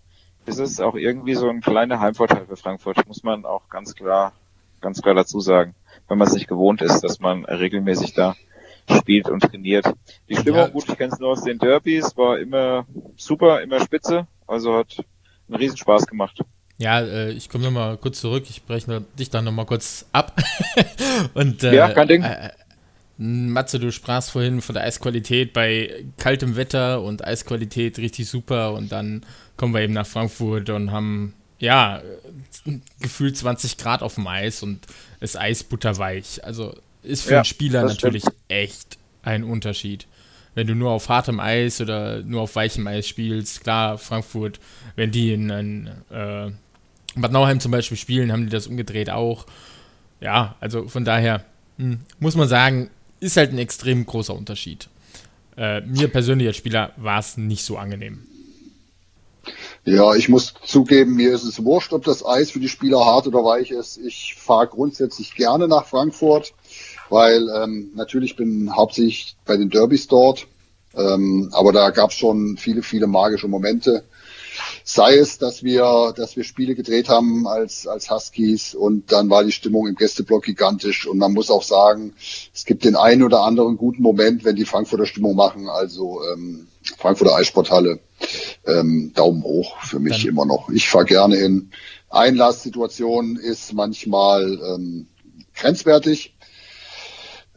[0.46, 4.32] ist es auch irgendwie so ein kleiner Heimvorteil für Frankfurt, muss man auch ganz klar,
[4.80, 5.74] ganz klar dazu sagen,
[6.08, 8.36] wenn man es nicht gewohnt ist, dass man regelmäßig da
[8.90, 9.92] spielt und trainiert.
[10.30, 10.68] Die Stimmung, ja.
[10.68, 12.86] gut, ich kenne es nur aus den Derbys, war immer
[13.16, 15.04] super, immer spitze, also hat
[15.48, 16.42] einen Riesenspaß gemacht.
[16.78, 20.40] Ja, äh, ich komme nochmal kurz zurück, ich breche dich dann nochmal kurz ab.
[21.34, 22.24] und, äh, ja, kein Ding.
[22.24, 22.52] Äh,
[23.18, 28.92] Matze, du sprachst vorhin von der Eisqualität bei kaltem Wetter und Eisqualität richtig super und
[28.92, 29.26] dann
[29.56, 32.02] kommen wir eben nach Frankfurt und haben ja
[33.02, 34.86] gefühlt 20 Grad auf dem Eis und
[35.20, 36.44] es Eis butterweich.
[36.44, 38.38] Also ist für ja, einen Spieler natürlich stimmt.
[38.50, 40.06] echt ein Unterschied.
[40.54, 44.60] Wenn du nur auf hartem Eis oder nur auf weichem Eis spielst, klar, Frankfurt,
[44.96, 46.52] wenn die in, in äh,
[47.22, 49.46] Bad Nauheim zum Beispiel spielen, haben die das umgedreht auch.
[50.20, 51.46] Ja, also von daher
[51.78, 52.90] hm, muss man sagen,
[53.20, 54.90] ist halt ein extrem großer Unterschied.
[55.58, 58.24] Äh, mir persönlich als Spieler war es nicht so angenehm.
[59.86, 63.26] Ja, ich muss zugeben, mir ist es wurscht, ob das Eis für die Spieler hart
[63.28, 63.98] oder weich ist.
[63.98, 66.54] Ich fahre grundsätzlich gerne nach Frankfurt,
[67.10, 70.48] weil ähm, natürlich bin hauptsächlich bei den Derbys dort.
[70.94, 74.04] Ähm, aber da gab es schon viele, viele magische Momente.
[74.90, 79.44] Sei es, dass wir, dass wir Spiele gedreht haben als, als Huskies und dann war
[79.44, 82.14] die Stimmung im Gästeblock gigantisch und man muss auch sagen,
[82.54, 86.68] es gibt den einen oder anderen guten Moment, wenn die Frankfurter Stimmung machen, also ähm,
[86.98, 88.00] Frankfurter Eissporthalle,
[88.66, 90.30] ähm, Daumen hoch für mich dann.
[90.30, 90.70] immer noch.
[90.70, 91.72] Ich fahre gerne hin.
[92.10, 95.08] Einlasssituation ist manchmal ähm,
[95.54, 96.34] grenzwertig.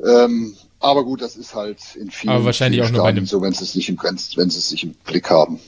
[0.04, 3.26] Ähm, aber gut, das ist halt in vielen, aber wahrscheinlich vielen auch nur bei dem
[3.26, 5.60] so, wenn sie es nicht im Grenz, wenn sie es nicht im Blick haben.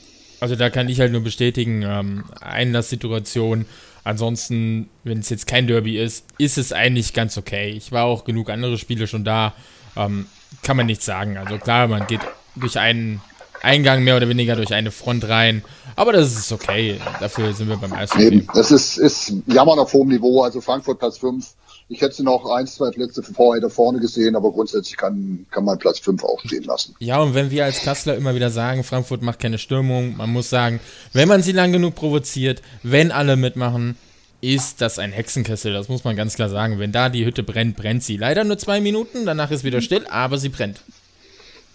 [0.42, 3.64] Also da kann ich halt nur bestätigen, ähm, Einlasssituation.
[4.02, 7.70] Ansonsten, wenn es jetzt kein Derby ist, ist es eigentlich ganz okay.
[7.70, 9.54] Ich war auch genug andere Spiele schon da.
[9.96, 10.26] Ähm,
[10.62, 11.36] kann man nichts sagen.
[11.36, 12.22] Also klar, man geht
[12.56, 13.20] durch einen
[13.62, 15.62] Eingang mehr oder weniger durch eine Front rein.
[15.94, 16.98] Aber das ist okay.
[17.20, 18.24] Dafür sind wir beim Eishockey.
[18.24, 20.42] Eben, das ist, ist Jammern auf hohem Niveau.
[20.42, 21.54] Also Frankfurt Platz 5.
[21.92, 25.66] Ich hätte sie noch ein, zwei Plätze vorher da vorne gesehen, aber grundsätzlich kann, kann
[25.66, 26.94] man Platz 5 auch stehen lassen.
[27.00, 30.48] Ja, und wenn wir als Kassler immer wieder sagen, Frankfurt macht keine Stürmung, man muss
[30.48, 30.80] sagen,
[31.12, 33.98] wenn man sie lang genug provoziert, wenn alle mitmachen,
[34.40, 35.74] ist das ein Hexenkessel.
[35.74, 36.78] Das muss man ganz klar sagen.
[36.78, 38.16] Wenn da die Hütte brennt, brennt sie.
[38.16, 40.80] Leider nur zwei Minuten, danach ist wieder still, aber sie brennt.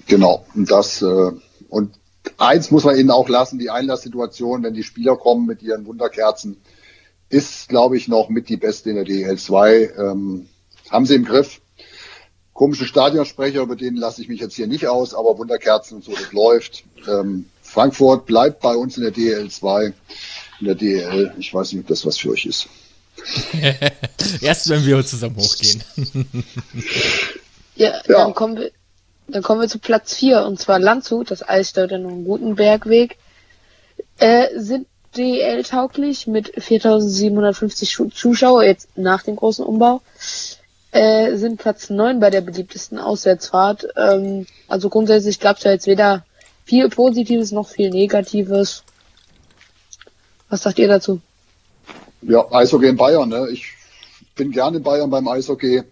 [0.08, 0.48] Genau.
[0.56, 1.32] Und das, äh,
[1.70, 1.94] und
[2.40, 6.58] eins muss man ihnen auch lassen, die Einlasssituation, wenn die Spieler kommen mit ihren Wunderkerzen,
[7.30, 9.94] ist, glaube ich, noch mit die beste in der DL 2.
[9.98, 10.48] Ähm,
[10.90, 11.62] haben sie im Griff.
[12.54, 16.14] Komische Stadionsprecher, über den lasse ich mich jetzt hier nicht aus, aber Wunderkerzen und so,
[16.14, 16.86] das läuft.
[17.08, 19.94] Ähm, Frankfurt bleibt bei uns in der DL 2,
[20.62, 21.34] in der DL.
[21.38, 22.68] Ich weiß nicht, ob das was für euch ist.
[24.42, 25.84] Erst wenn wir zusammen hochgehen.
[27.76, 28.72] ja, ja, dann kommen wir,
[29.28, 33.18] dann kommen wir zu Platz 4 und zwar Landshut, das Eisstadion am Gutenbergweg.
[34.20, 40.02] Äh, sind DL-tauglich mit 4750 Zuschauer, jetzt nach dem großen Umbau.
[40.92, 43.88] Äh, sind Platz 9 bei der beliebtesten Auswärtsfahrt.
[43.96, 46.26] Ähm, also grundsätzlich gab es ja jetzt weder
[46.66, 48.84] viel Positives noch viel Negatives.
[50.50, 51.20] Was sagt ihr dazu?
[52.22, 53.30] Ja, Eishockey in Bayern.
[53.30, 53.50] Ne?
[53.52, 53.74] Ich
[54.36, 55.84] bin gerne in Bayern beim Eishockey.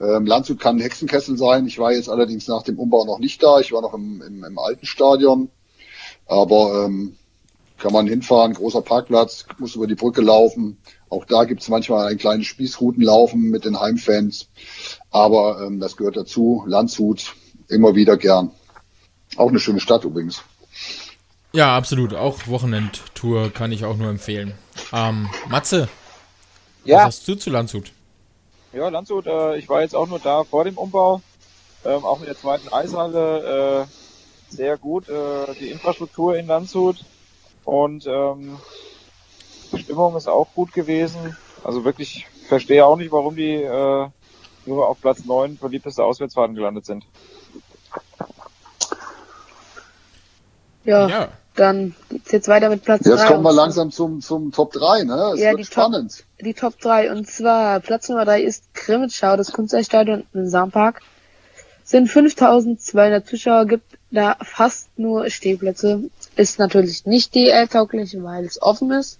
[0.00, 1.66] Ähm, Landshut kann ein Hexenkessel sein.
[1.66, 3.60] Ich war jetzt allerdings nach dem Umbau noch nicht da.
[3.60, 5.50] Ich war noch im, im, im alten Stadion.
[6.26, 7.16] Aber ähm,
[7.82, 10.78] kann man hinfahren, großer Parkplatz, muss über die Brücke laufen.
[11.10, 14.48] Auch da gibt es manchmal ein kleines Spießroutenlaufen mit den Heimfans.
[15.10, 16.62] Aber ähm, das gehört dazu.
[16.66, 17.34] Landshut
[17.68, 18.52] immer wieder gern.
[19.36, 20.42] Auch eine schöne Stadt übrigens.
[21.52, 22.14] Ja, absolut.
[22.14, 24.54] Auch Wochenendtour kann ich auch nur empfehlen.
[24.92, 25.88] Ähm, Matze,
[26.84, 26.98] ja.
[26.98, 27.90] was hast du zu Landshut?
[28.72, 31.20] Ja, Landshut, äh, ich war jetzt auch nur da vor dem Umbau,
[31.84, 33.86] ähm, auch in der zweiten Eishalle.
[33.88, 37.04] Äh, sehr gut, äh, die Infrastruktur in Landshut.
[37.64, 38.58] Und ähm,
[39.72, 41.36] die Stimmung ist auch gut gewesen.
[41.64, 44.08] Also wirklich, verstehe auch nicht, warum die äh,
[44.66, 47.04] nur auf Platz 9 beliebteste Auswärtsfahrten gelandet sind.
[50.84, 51.28] Ja, ja.
[51.54, 53.10] dann geht's jetzt weiter mit Platz 3.
[53.10, 55.32] Jetzt kommen wir langsam zum, zum Top 3, ne?
[55.34, 56.16] Es ja, die spannend.
[56.16, 57.12] Top, die Top 3.
[57.12, 61.02] Und zwar Platz Nummer 3 ist Krimitschau, das Kunststadion im Sampark.
[61.84, 66.04] Sind 5200 Zuschauer, gibt da fast nur Stehplätze.
[66.36, 69.18] Ist natürlich nicht DL-tauglich, weil es offen ist.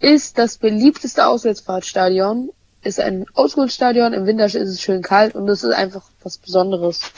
[0.00, 2.50] Ist das beliebteste Auswärtsfahrtstadion.
[2.82, 4.12] Ist ein Ausruhstadion.
[4.12, 7.12] Im Winter ist es schön kalt und es ist einfach was Besonderes.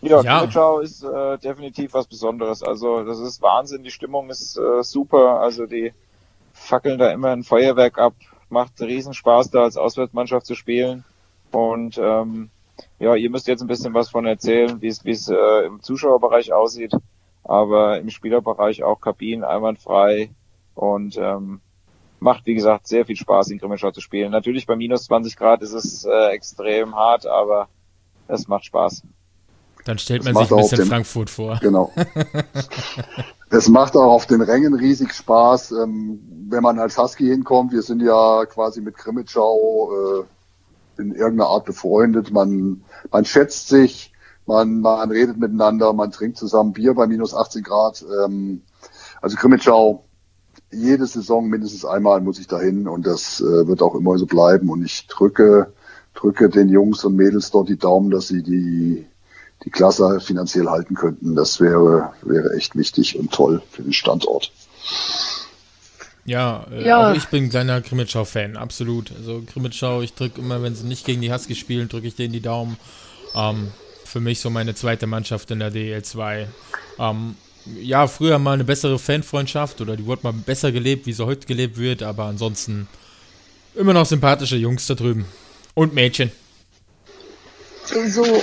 [0.00, 0.40] Ja, ja.
[0.40, 2.62] Kutschau ist äh, definitiv was Besonderes.
[2.62, 3.82] Also das ist Wahnsinn.
[3.82, 5.40] Die Stimmung ist äh, super.
[5.40, 5.92] Also die
[6.52, 8.14] fackeln da immer ein Feuerwerk ab.
[8.48, 11.04] Macht riesen Spaß da als Auswärtsmannschaft zu spielen.
[11.50, 12.50] Und ähm,
[12.98, 15.82] ja, ihr müsst jetzt ein bisschen was von erzählen, wie es wie es äh, im
[15.82, 16.92] Zuschauerbereich aussieht
[17.48, 20.30] aber im Spielerbereich auch Kabinen einwandfrei
[20.74, 21.60] und ähm,
[22.18, 24.32] macht, wie gesagt, sehr viel Spaß, in Grimmenschau zu spielen.
[24.32, 27.68] Natürlich bei minus 20 Grad ist es äh, extrem hart, aber
[28.28, 29.02] es macht Spaß.
[29.84, 31.58] Dann stellt man sich ein bisschen den, Frankfurt vor.
[31.60, 31.92] Genau.
[33.50, 37.72] es macht auch auf den Rängen riesig Spaß, ähm, wenn man als Husky hinkommt.
[37.72, 40.24] Wir sind ja quasi mit Grimmitschau äh,
[40.98, 42.30] in irgendeiner Art befreundet.
[42.30, 44.12] Man, man schätzt sich,
[44.46, 48.04] man, man redet miteinander, man trinkt zusammen Bier bei minus 18 Grad.
[48.24, 48.62] Ähm,
[49.20, 50.04] also Krimitschau,
[50.72, 54.70] jede Saison mindestens einmal muss ich dahin und das äh, wird auch immer so bleiben.
[54.70, 55.72] Und ich drücke,
[56.14, 59.06] drücke den Jungs und Mädels dort die Daumen, dass sie die,
[59.64, 61.34] die Klasse finanziell halten könnten.
[61.34, 64.52] Das wäre, wäre echt wichtig und toll für den Standort.
[66.26, 67.10] Ja, äh, ja.
[67.10, 69.12] auch ich bin ein kleiner Krimitschau-Fan, absolut.
[69.16, 72.32] Also Krimitschau, ich drücke immer, wenn sie nicht gegen die Husky spielen, drücke ich denen
[72.32, 72.76] die Daumen.
[73.34, 73.70] Ähm,
[74.04, 76.46] für mich so meine zweite Mannschaft in der DL2.
[76.98, 77.36] Ähm,
[77.80, 81.46] ja, früher mal eine bessere Fanfreundschaft oder die wurde mal besser gelebt, wie sie heute
[81.46, 82.88] gelebt wird, aber ansonsten
[83.74, 85.26] immer noch sympathische Jungs da drüben.
[85.74, 86.32] Und Mädchen.
[87.84, 88.42] So.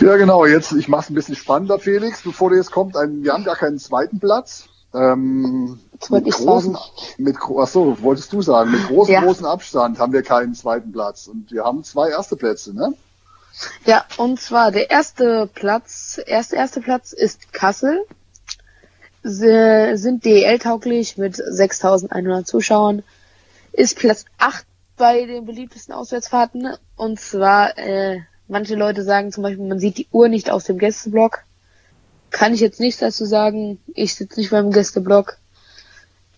[0.00, 0.46] Ja, genau.
[0.46, 2.96] Jetzt, ich mache es ein bisschen spannender, Felix, bevor du jetzt kommt.
[2.96, 4.68] Ein, wir haben gar keinen zweiten Platz.
[4.94, 5.80] Ähm,
[6.10, 6.76] mit großen,
[7.16, 9.20] mit, achso, wolltest du sagen, mit großem, ja.
[9.22, 11.28] großen Abstand haben wir keinen zweiten Platz.
[11.28, 12.92] Und wir haben zwei erste Plätze, ne?
[13.84, 18.04] Ja, und zwar der erste Platz, erste, erste Platz ist Kassel.
[19.22, 23.02] Sie sind DL-tauglich mit 6100 Zuschauern.
[23.72, 24.66] Ist Platz 8
[24.96, 26.76] bei den beliebtesten Auswärtsfahrten.
[26.96, 30.78] Und zwar, äh, manche Leute sagen zum Beispiel, man sieht die Uhr nicht aus dem
[30.78, 31.44] Gästeblock.
[32.32, 33.78] Kann ich jetzt nichts dazu sagen.
[33.94, 35.36] Ich sitze nicht beim Gästeblock.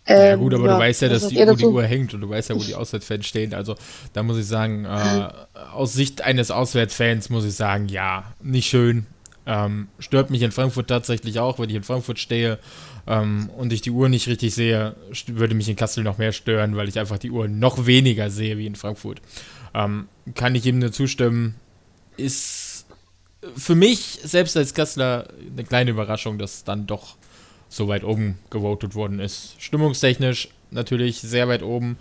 [0.06, 2.20] Ähm, ja gut, aber ja, du weißt ja, dass die, wo die Uhr hängt und
[2.20, 3.54] du weißt ja, wo die Auswärtsfans stehen.
[3.54, 3.74] Also
[4.12, 5.28] da muss ich sagen, äh,
[5.72, 9.06] aus Sicht eines Auswärtsfans muss ich sagen, ja, nicht schön.
[9.46, 12.58] Ähm, stört mich in Frankfurt tatsächlich auch, wenn ich in Frankfurt stehe
[13.06, 14.94] ähm, und ich die Uhr nicht richtig sehe,
[15.26, 18.58] würde mich in Kassel noch mehr stören, weil ich einfach die Uhr noch weniger sehe
[18.58, 19.20] wie in Frankfurt.
[19.74, 21.54] Ähm, kann ich ihm nur zustimmen.
[22.16, 22.63] Ist
[23.56, 27.16] für mich, selbst als Kasseler, eine kleine Überraschung, dass dann doch
[27.68, 29.56] so weit oben gewotet worden ist.
[29.58, 31.96] Stimmungstechnisch natürlich sehr weit oben.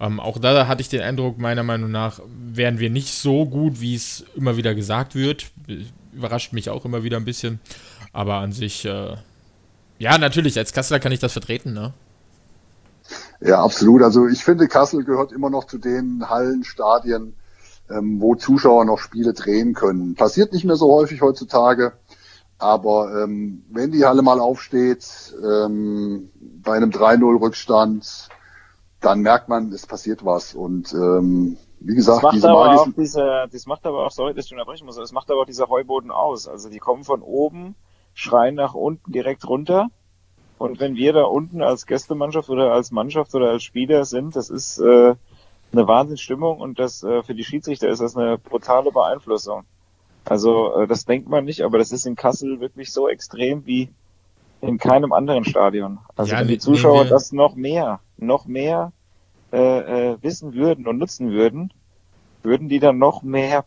[0.00, 2.20] Ähm, auch da hatte ich den Eindruck, meiner Meinung nach
[2.52, 5.50] wären wir nicht so gut, wie es immer wieder gesagt wird.
[6.12, 7.60] Überrascht mich auch immer wieder ein bisschen.
[8.12, 9.16] Aber an sich, äh,
[9.98, 11.92] ja, natürlich, als Kasseler kann ich das vertreten, ne?
[13.40, 14.02] Ja, absolut.
[14.02, 17.34] Also ich finde, Kassel gehört immer noch zu den Hallen, Stadien,
[17.90, 20.14] ähm, wo Zuschauer noch Spiele drehen können.
[20.14, 21.92] Passiert nicht mehr so häufig heutzutage.
[22.58, 28.28] Aber ähm, wenn die Halle mal aufsteht, ähm, bei einem 3-0-Rückstand,
[29.00, 30.54] dann merkt man, es passiert was.
[30.54, 34.46] Und ähm, wie gesagt, das diese aber auch diese, das macht aber auch, sorry, dass
[34.46, 36.48] ich unterbrechen muss, das macht aber auch dieser Heuboden aus.
[36.48, 37.76] Also die kommen von oben,
[38.12, 39.88] schreien nach unten direkt runter.
[40.58, 44.50] Und wenn wir da unten als Gästemannschaft oder als Mannschaft oder als Spieler sind, das
[44.50, 45.14] ist äh,
[45.72, 49.64] eine Wahnsinnsstimmung und das äh, für die Schiedsrichter ist das eine brutale Beeinflussung.
[50.24, 53.90] Also äh, das denkt man nicht, aber das ist in Kassel wirklich so extrem wie
[54.60, 55.98] in keinem anderen Stadion.
[56.16, 58.92] Also ja, wenn die Zuschauer das noch mehr, noch mehr
[59.52, 61.72] äh, äh, wissen würden und nutzen würden,
[62.42, 63.64] würden die dann noch mehr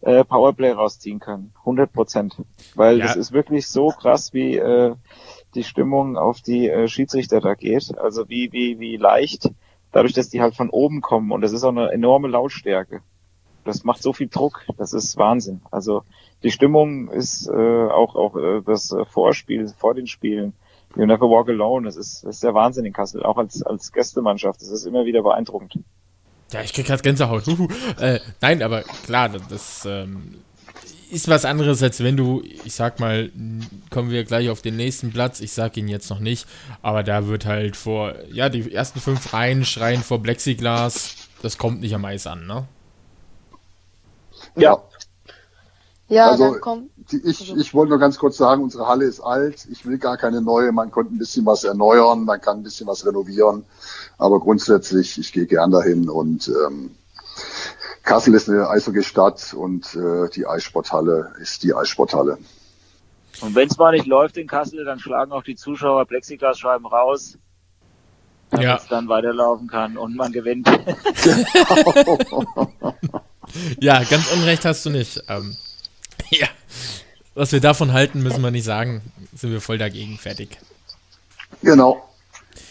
[0.00, 1.52] äh, Powerplay rausziehen können.
[1.60, 2.36] 100 Prozent.
[2.74, 3.06] Weil ja.
[3.06, 4.94] das ist wirklich so krass, wie äh,
[5.54, 7.96] die Stimmung auf die äh, Schiedsrichter da geht.
[7.98, 9.50] Also wie, wie, wie leicht,
[9.98, 13.02] dadurch, dass die halt von oben kommen und das ist auch eine enorme Lautstärke
[13.68, 15.60] das macht so viel Druck, das ist Wahnsinn.
[15.70, 16.02] Also
[16.42, 20.54] die Stimmung ist äh, auch auch äh, das Vorspiel vor den Spielen.
[20.96, 21.86] You never walk alone.
[21.86, 24.60] Das ist, das ist der Wahnsinn in Kassel, auch als als Gästemannschaft.
[24.60, 25.84] Das ist immer wieder beeindruckend.
[26.50, 27.46] Ja, ich krieg gerade Gänsehaut.
[28.00, 30.36] äh, nein, aber klar, das ähm,
[31.10, 33.30] ist was anderes, als wenn du, ich sag mal,
[33.90, 35.40] kommen wir gleich auf den nächsten Platz.
[35.40, 36.46] Ich sag ihn jetzt noch nicht,
[36.82, 41.14] aber da wird halt vor, ja, die ersten fünf Reihen schreien vor Plexiglas.
[41.42, 42.66] Das kommt nicht am Eis an, ne?
[44.56, 44.82] Ja.
[46.08, 46.90] Ja, also, dann kommt.
[47.12, 49.66] Die, ich, ich wollte nur ganz kurz sagen, unsere Halle ist alt.
[49.70, 50.72] Ich will gar keine neue.
[50.72, 53.64] Man konnte ein bisschen was erneuern, man kann ein bisschen was renovieren.
[54.16, 56.90] Aber grundsätzlich, ich gehe gern dahin und ähm,
[58.02, 62.38] Kassel ist eine Eishockey-Stadt und äh, die Eissporthalle ist die Eissporthalle.
[63.40, 67.38] Und wenn es mal nicht läuft in Kassel, dann schlagen auch die Zuschauer Plexiglasscheiben raus,
[68.50, 68.76] damit ja.
[68.76, 70.68] es dann weiterlaufen kann und man gewinnt.
[73.80, 75.22] ja, ganz unrecht hast du nicht.
[75.28, 75.56] Ähm,
[76.30, 76.48] ja,
[77.34, 79.12] was wir davon halten, müssen wir nicht sagen.
[79.34, 80.18] Sind wir voll dagegen.
[80.18, 80.58] Fertig.
[81.62, 82.07] Genau.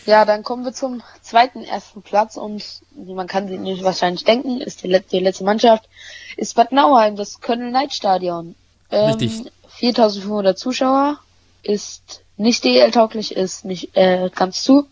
[0.07, 2.63] Ja, dann kommen wir zum zweiten ersten Platz und
[2.95, 5.89] man kann sich nicht wahrscheinlich denken, ist die, letzte, die letzte Mannschaft,
[6.37, 8.55] ist Bad Nauheim, das Köln-Night-Stadion.
[8.89, 9.51] Ähm, Richtig.
[9.67, 11.19] 4500 Zuschauer,
[11.61, 14.87] ist nicht DL-tauglich, ist nicht äh, ganz zu.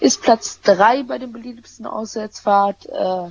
[0.00, 2.84] Ist Platz 3 bei den beliebtesten Auswärtsfahrt.
[2.90, 3.28] Äh,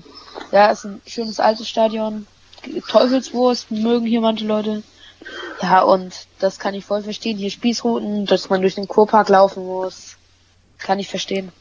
[0.52, 2.26] ja, ist ein schönes altes Stadion.
[2.90, 4.82] Teufelswurst mögen hier manche Leute.
[5.62, 7.38] Ja, und das kann ich voll verstehen.
[7.38, 10.18] Hier Spießrouten, dass man durch den Kurpark laufen muss.
[10.82, 11.52] Kann ich verstehen.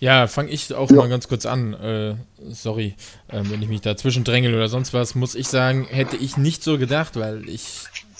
[0.00, 0.96] Ja, fange ich auch ja.
[0.96, 1.74] mal ganz kurz an.
[1.74, 2.14] Äh,
[2.50, 2.94] sorry,
[3.28, 6.62] äh, wenn ich mich dazwischen drängel oder sonst was, muss ich sagen, hätte ich nicht
[6.62, 7.64] so gedacht, weil ich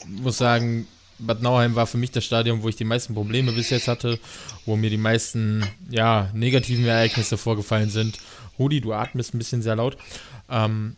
[0.06, 0.88] muss sagen,
[1.20, 4.18] Bad Nauheim war für mich das Stadion, wo ich die meisten Probleme bis jetzt hatte,
[4.66, 8.18] wo mir die meisten ja, negativen Ereignisse vorgefallen sind.
[8.58, 9.96] Rudi, du atmest ein bisschen sehr laut.
[10.50, 10.96] Ähm,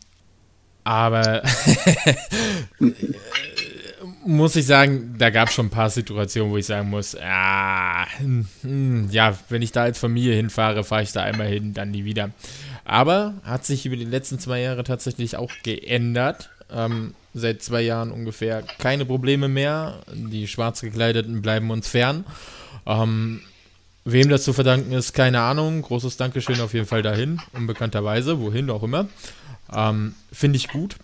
[0.83, 1.43] aber
[4.25, 8.05] muss ich sagen, da gab es schon ein paar Situationen, wo ich sagen muss, ja,
[8.17, 12.05] hm, ja, wenn ich da als Familie hinfahre, fahre ich da einmal hin, dann nie
[12.05, 12.31] wieder.
[12.85, 16.49] Aber hat sich über die letzten zwei Jahre tatsächlich auch geändert.
[16.71, 20.01] Ähm, seit zwei Jahren ungefähr keine Probleme mehr.
[20.13, 22.25] Die schwarz gekleideten bleiben uns fern.
[22.85, 23.41] Ähm,
[24.03, 25.81] wem das zu verdanken ist, keine Ahnung.
[25.81, 29.07] Großes Dankeschön auf jeden Fall dahin, unbekannterweise, wohin auch immer.
[29.73, 30.95] Ähm, Finde ich gut.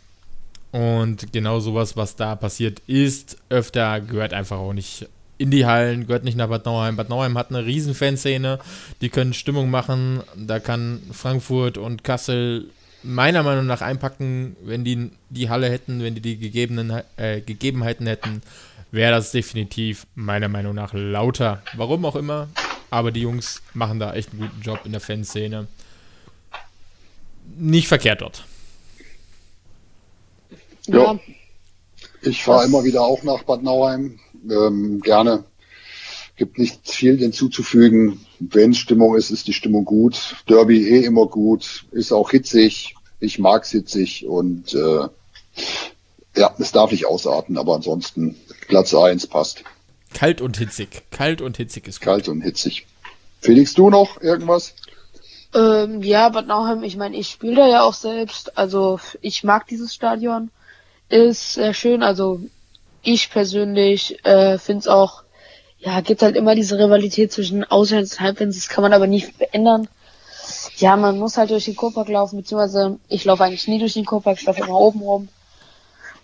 [0.71, 5.07] Und genau sowas, was da passiert ist, öfter gehört einfach auch nicht
[5.37, 6.95] in die Hallen, gehört nicht nach Bad Nauheim.
[6.95, 8.59] Bad Nauheim hat eine riesen Fanszene,
[9.01, 10.21] die können Stimmung machen.
[10.35, 12.69] Da kann Frankfurt und Kassel
[13.03, 18.07] meiner Meinung nach einpacken, wenn die die Halle hätten, wenn die die gegebenen, äh, Gegebenheiten
[18.07, 18.41] hätten,
[18.91, 21.61] wäre das definitiv meiner Meinung nach lauter.
[21.75, 22.47] Warum auch immer,
[22.89, 25.67] aber die Jungs machen da echt einen guten Job in der Fanszene.
[27.57, 28.43] Nicht verkehrt dort.
[30.87, 31.19] Ja.
[32.21, 34.19] Ich fahre immer wieder auch nach Bad Nauheim.
[34.49, 35.43] Ähm, gerne.
[36.35, 38.25] Gibt nicht viel hinzuzufügen.
[38.39, 40.35] Wenn Stimmung ist, ist die Stimmung gut.
[40.47, 41.85] Derby eh immer gut.
[41.91, 42.95] Ist auch hitzig.
[43.19, 45.07] Ich mag's hitzig und äh,
[46.35, 48.35] ja, es darf nicht ausarten, aber ansonsten
[48.67, 49.63] Platz 1 passt.
[50.13, 51.03] Kalt und hitzig.
[51.09, 52.05] Kalt und hitzig ist gut.
[52.05, 52.85] Kalt und hitzig.
[53.41, 54.75] Felix, du noch irgendwas?
[55.55, 58.57] Ähm, ja, Bad Nauheim, ich meine, ich spiele da ja auch selbst.
[58.57, 60.51] Also ich mag dieses Stadion.
[61.09, 62.03] Ist sehr schön.
[62.03, 62.41] Also
[63.01, 65.23] ich persönlich äh, finde es auch,
[65.79, 68.55] ja, gibt halt immer diese Rivalität zwischen Auswärts und Halbfans.
[68.55, 69.87] Das kann man aber nicht beändern.
[70.77, 74.05] Ja, man muss halt durch den Kurpark laufen, beziehungsweise ich laufe eigentlich nie durch den
[74.05, 75.29] Kurpark, ich laufe immer oben rum.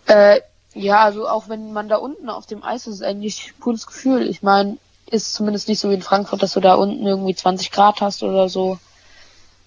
[0.06, 0.42] Äh,
[0.74, 3.86] ja, also auch wenn man da unten auf dem Eis ist, ist eigentlich ein cooles
[3.86, 4.28] Gefühl.
[4.28, 4.78] Ich meine,
[5.10, 8.24] ist zumindest nicht so wie in Frankfurt, dass du da unten irgendwie 20 Grad hast
[8.24, 8.80] oder so.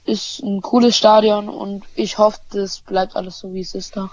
[0.04, 4.10] Ist ein cooles Stadion und ich hoffe, das bleibt alles so, wie es ist da.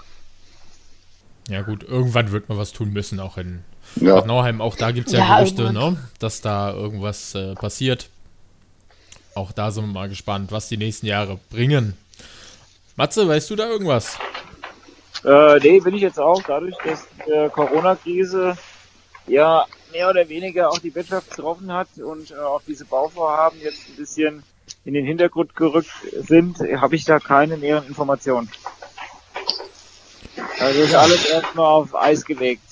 [1.48, 3.64] Ja gut, irgendwann wird man was tun müssen, auch in
[3.96, 4.14] Ja.
[4.14, 4.60] Bad Nauheim.
[4.60, 8.08] Auch da gibt es ja, Ja, Gerüchte, ne, dass da irgendwas äh, passiert.
[9.34, 11.96] Auch da sind wir mal gespannt, was die nächsten Jahre bringen.
[12.96, 14.16] Matze, weißt du da irgendwas?
[15.24, 18.56] Äh, nee, bin ich jetzt auch, dadurch, dass die Corona-Krise
[19.26, 23.88] ja mehr oder weniger auch die Wirtschaft getroffen hat und äh, auch diese Bauvorhaben jetzt
[23.88, 24.42] ein bisschen
[24.84, 25.90] in den Hintergrund gerückt
[26.26, 28.50] sind, habe ich da keine näheren Informationen.
[30.60, 32.62] Also ist alles erstmal auf Eis gelegt.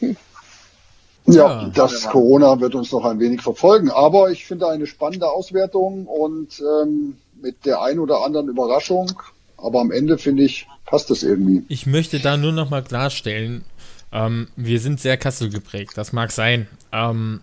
[0.00, 1.68] Ja, Ja.
[1.74, 6.60] das Corona wird uns noch ein wenig verfolgen, aber ich finde eine spannende Auswertung und
[6.60, 9.12] ähm, mit der ein oder anderen Überraschung,
[9.58, 11.64] aber am Ende finde ich, passt das irgendwie.
[11.68, 13.64] Ich möchte da nur noch mal klarstellen,
[14.10, 16.66] ähm, wir sind sehr Kassel geprägt, das mag sein.
[16.92, 17.40] Ähm,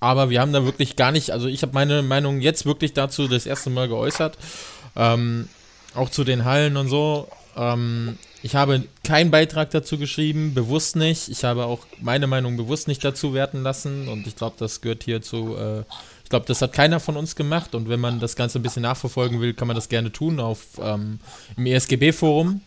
[0.00, 3.26] aber wir haben da wirklich gar nicht, also ich habe meine Meinung jetzt wirklich dazu
[3.26, 4.38] das erste Mal geäußert.
[4.94, 5.48] Ähm,
[5.96, 7.26] auch zu den Hallen und so.
[7.58, 11.28] Ähm, ich habe keinen Beitrag dazu geschrieben, bewusst nicht.
[11.28, 15.02] Ich habe auch meine Meinung bewusst nicht dazu werten lassen und ich glaube, das gehört
[15.02, 15.56] hier zu.
[15.56, 15.80] Äh,
[16.22, 18.82] ich glaube, das hat keiner von uns gemacht und wenn man das Ganze ein bisschen
[18.82, 21.18] nachverfolgen will, kann man das gerne tun auf ähm,
[21.56, 22.60] im ESGB-Forum.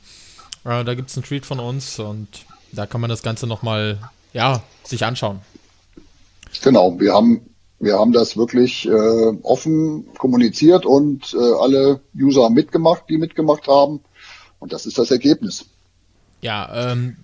[0.66, 2.28] Äh, da gibt es einen Tweet von uns und
[2.74, 4.00] da kann man das Ganze nochmal,
[4.34, 5.40] ja, sich anschauen.
[6.64, 7.42] Genau, wir haben,
[7.80, 13.68] wir haben das wirklich äh, offen kommuniziert und äh, alle User haben mitgemacht, die mitgemacht
[13.68, 14.02] haben.
[14.62, 15.66] Und das ist das Ergebnis.
[16.42, 17.18] Ja, ähm,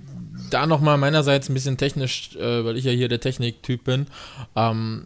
[0.49, 4.07] da nochmal meinerseits ein bisschen technisch, äh, weil ich ja hier der Techniktyp bin.
[4.55, 5.05] Ähm,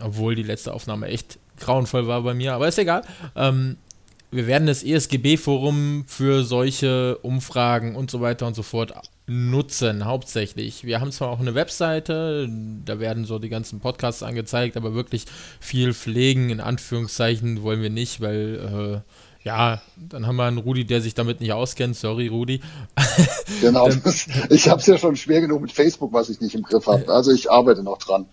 [0.00, 3.02] obwohl die letzte Aufnahme echt grauenvoll war bei mir, aber ist egal.
[3.34, 3.76] Ähm,
[4.30, 8.92] wir werden das ESGB-Forum für solche Umfragen und so weiter und so fort
[9.26, 10.84] nutzen, hauptsächlich.
[10.84, 12.48] Wir haben zwar auch eine Webseite,
[12.84, 15.24] da werden so die ganzen Podcasts angezeigt, aber wirklich
[15.60, 19.10] viel pflegen, in Anführungszeichen, wollen wir nicht, weil, äh,
[19.48, 21.96] ja, dann haben wir einen Rudi, der sich damit nicht auskennt.
[21.96, 22.60] Sorry, Rudi.
[23.62, 23.88] Genau.
[24.50, 27.08] Ich habe es ja schon schwer genug mit Facebook, was ich nicht im Griff habe.
[27.08, 28.26] Also ich arbeite noch dran.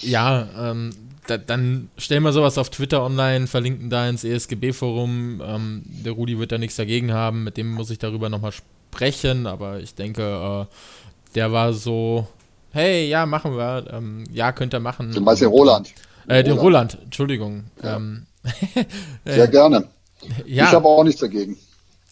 [0.00, 0.90] Ja, ähm,
[1.26, 5.42] da, dann stellen wir sowas auf Twitter online, verlinken da ins ESGB-Forum.
[5.44, 9.46] Ähm, der Rudi wird da nichts dagegen haben, mit dem muss ich darüber nochmal sprechen,
[9.46, 12.26] aber ich denke, äh, der war so,
[12.70, 15.12] hey, ja, machen wir, ähm, ja, könnt ihr machen.
[15.12, 15.92] Du meinst den Roland.
[16.28, 17.64] Äh, den Roland, Entschuldigung.
[17.82, 18.26] Ähm,
[19.26, 19.88] Sehr gerne.
[20.46, 20.64] Ja.
[20.64, 21.56] Ich habe auch nichts dagegen.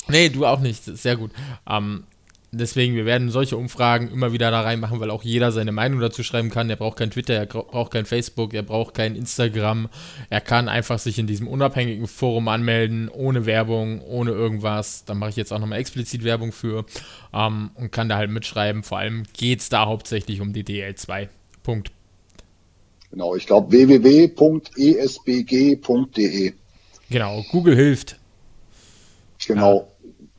[0.08, 0.84] Nee, du auch nicht.
[0.84, 1.30] Sehr gut.
[1.68, 2.04] Ähm,
[2.52, 6.22] deswegen, wir werden solche Umfragen immer wieder da reinmachen, weil auch jeder seine Meinung dazu
[6.22, 6.68] schreiben kann.
[6.68, 9.88] Er braucht kein Twitter, er braucht kein Facebook, er braucht kein Instagram.
[10.30, 15.04] Er kann einfach sich in diesem unabhängigen Forum anmelden, ohne Werbung, ohne irgendwas.
[15.04, 16.84] Da mache ich jetzt auch nochmal explizit Werbung für
[17.32, 18.82] ähm, und kann da halt mitschreiben.
[18.82, 21.28] Vor allem geht es da hauptsächlich um die DL2.
[21.62, 21.92] Punkt.
[23.10, 24.20] Genau, ich glaube www.esbg.de.
[27.10, 28.16] Genau, Google hilft.
[29.46, 29.88] Genau.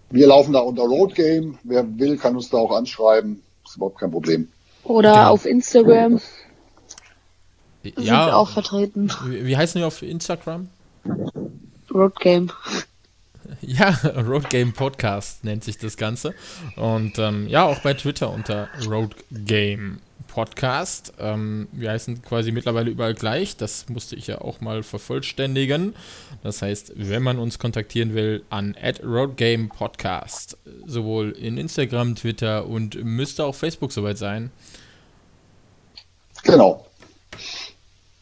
[0.09, 1.57] Wir laufen da unter Road Game.
[1.63, 3.41] Wer will, kann uns da auch anschreiben.
[3.65, 4.47] Ist überhaupt kein Problem.
[4.83, 5.29] Oder Genau.
[5.31, 6.19] auf Instagram
[7.83, 9.11] sind wir Ja, auch vertreten.
[9.27, 10.69] wie, wie heißen die auf Instagram?
[11.93, 12.51] Road Game.
[13.61, 13.89] Ja,
[14.27, 16.33] Road Game Podcast nennt sich das Ganze.
[16.77, 19.99] Und ähm, ja, auch bei Twitter unter Road Game
[20.31, 21.13] Podcast.
[21.19, 23.57] Ähm, wir heißen quasi mittlerweile überall gleich.
[23.57, 25.93] Das musste ich ja auch mal vervollständigen.
[26.41, 30.57] Das heißt, wenn man uns kontaktieren will, an Road Game Podcast.
[30.85, 34.51] Sowohl in Instagram, Twitter und müsste auch Facebook soweit sein.
[36.43, 36.87] Genau.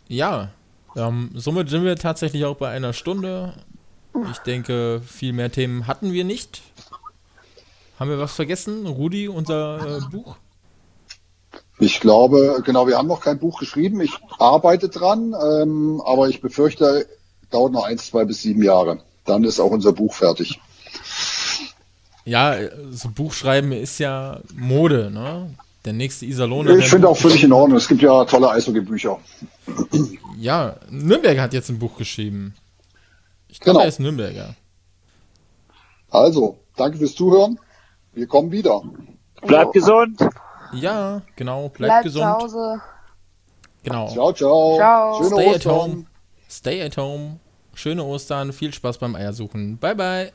[0.07, 0.49] Ja,
[0.95, 3.53] ähm, somit sind wir tatsächlich auch bei einer Stunde.
[4.31, 6.63] Ich denke, viel mehr Themen hatten wir nicht.
[7.99, 8.87] Haben wir was vergessen?
[8.87, 10.37] Rudi, unser äh, Buch?
[11.79, 14.01] Ich glaube, genau, wir haben noch kein Buch geschrieben.
[14.01, 17.07] Ich arbeite dran, ähm, aber ich befürchte,
[17.51, 18.99] dauert noch eins, zwei bis sieben Jahre.
[19.25, 20.59] Dann ist auch unser Buch fertig.
[22.25, 22.55] Ja,
[22.91, 25.49] so Buchschreiben ist ja Mode, ne?
[25.85, 26.71] Der nächste Iserlohner.
[26.77, 27.77] Ich finde ein auch völlig in Ordnung.
[27.77, 29.17] Es gibt ja tolle Eishockey-Bücher.
[29.65, 30.07] Buch-
[30.37, 32.53] Ja, Nürnberger hat jetzt ein Buch geschrieben.
[33.47, 33.85] Ich glaube, Genau.
[33.85, 34.55] er ist Nürnberger.
[36.11, 37.57] Also, danke fürs Zuhören.
[38.13, 38.81] Wir kommen wieder.
[39.41, 40.19] Bleibt gesund.
[40.73, 41.69] Ja, genau.
[41.69, 42.23] Bleibt Bleibt gesund.
[42.23, 42.81] zu Hause.
[43.83, 44.07] Genau.
[44.09, 44.75] Ciao, ciao.
[44.77, 45.17] Ciao.
[45.17, 45.73] Schöne Stay at Ostern.
[45.75, 46.05] home.
[46.49, 47.39] Stay at home.
[47.73, 48.53] Schöne Ostern.
[48.53, 49.77] Viel Spaß beim Eiersuchen.
[49.77, 50.31] Bye, bye.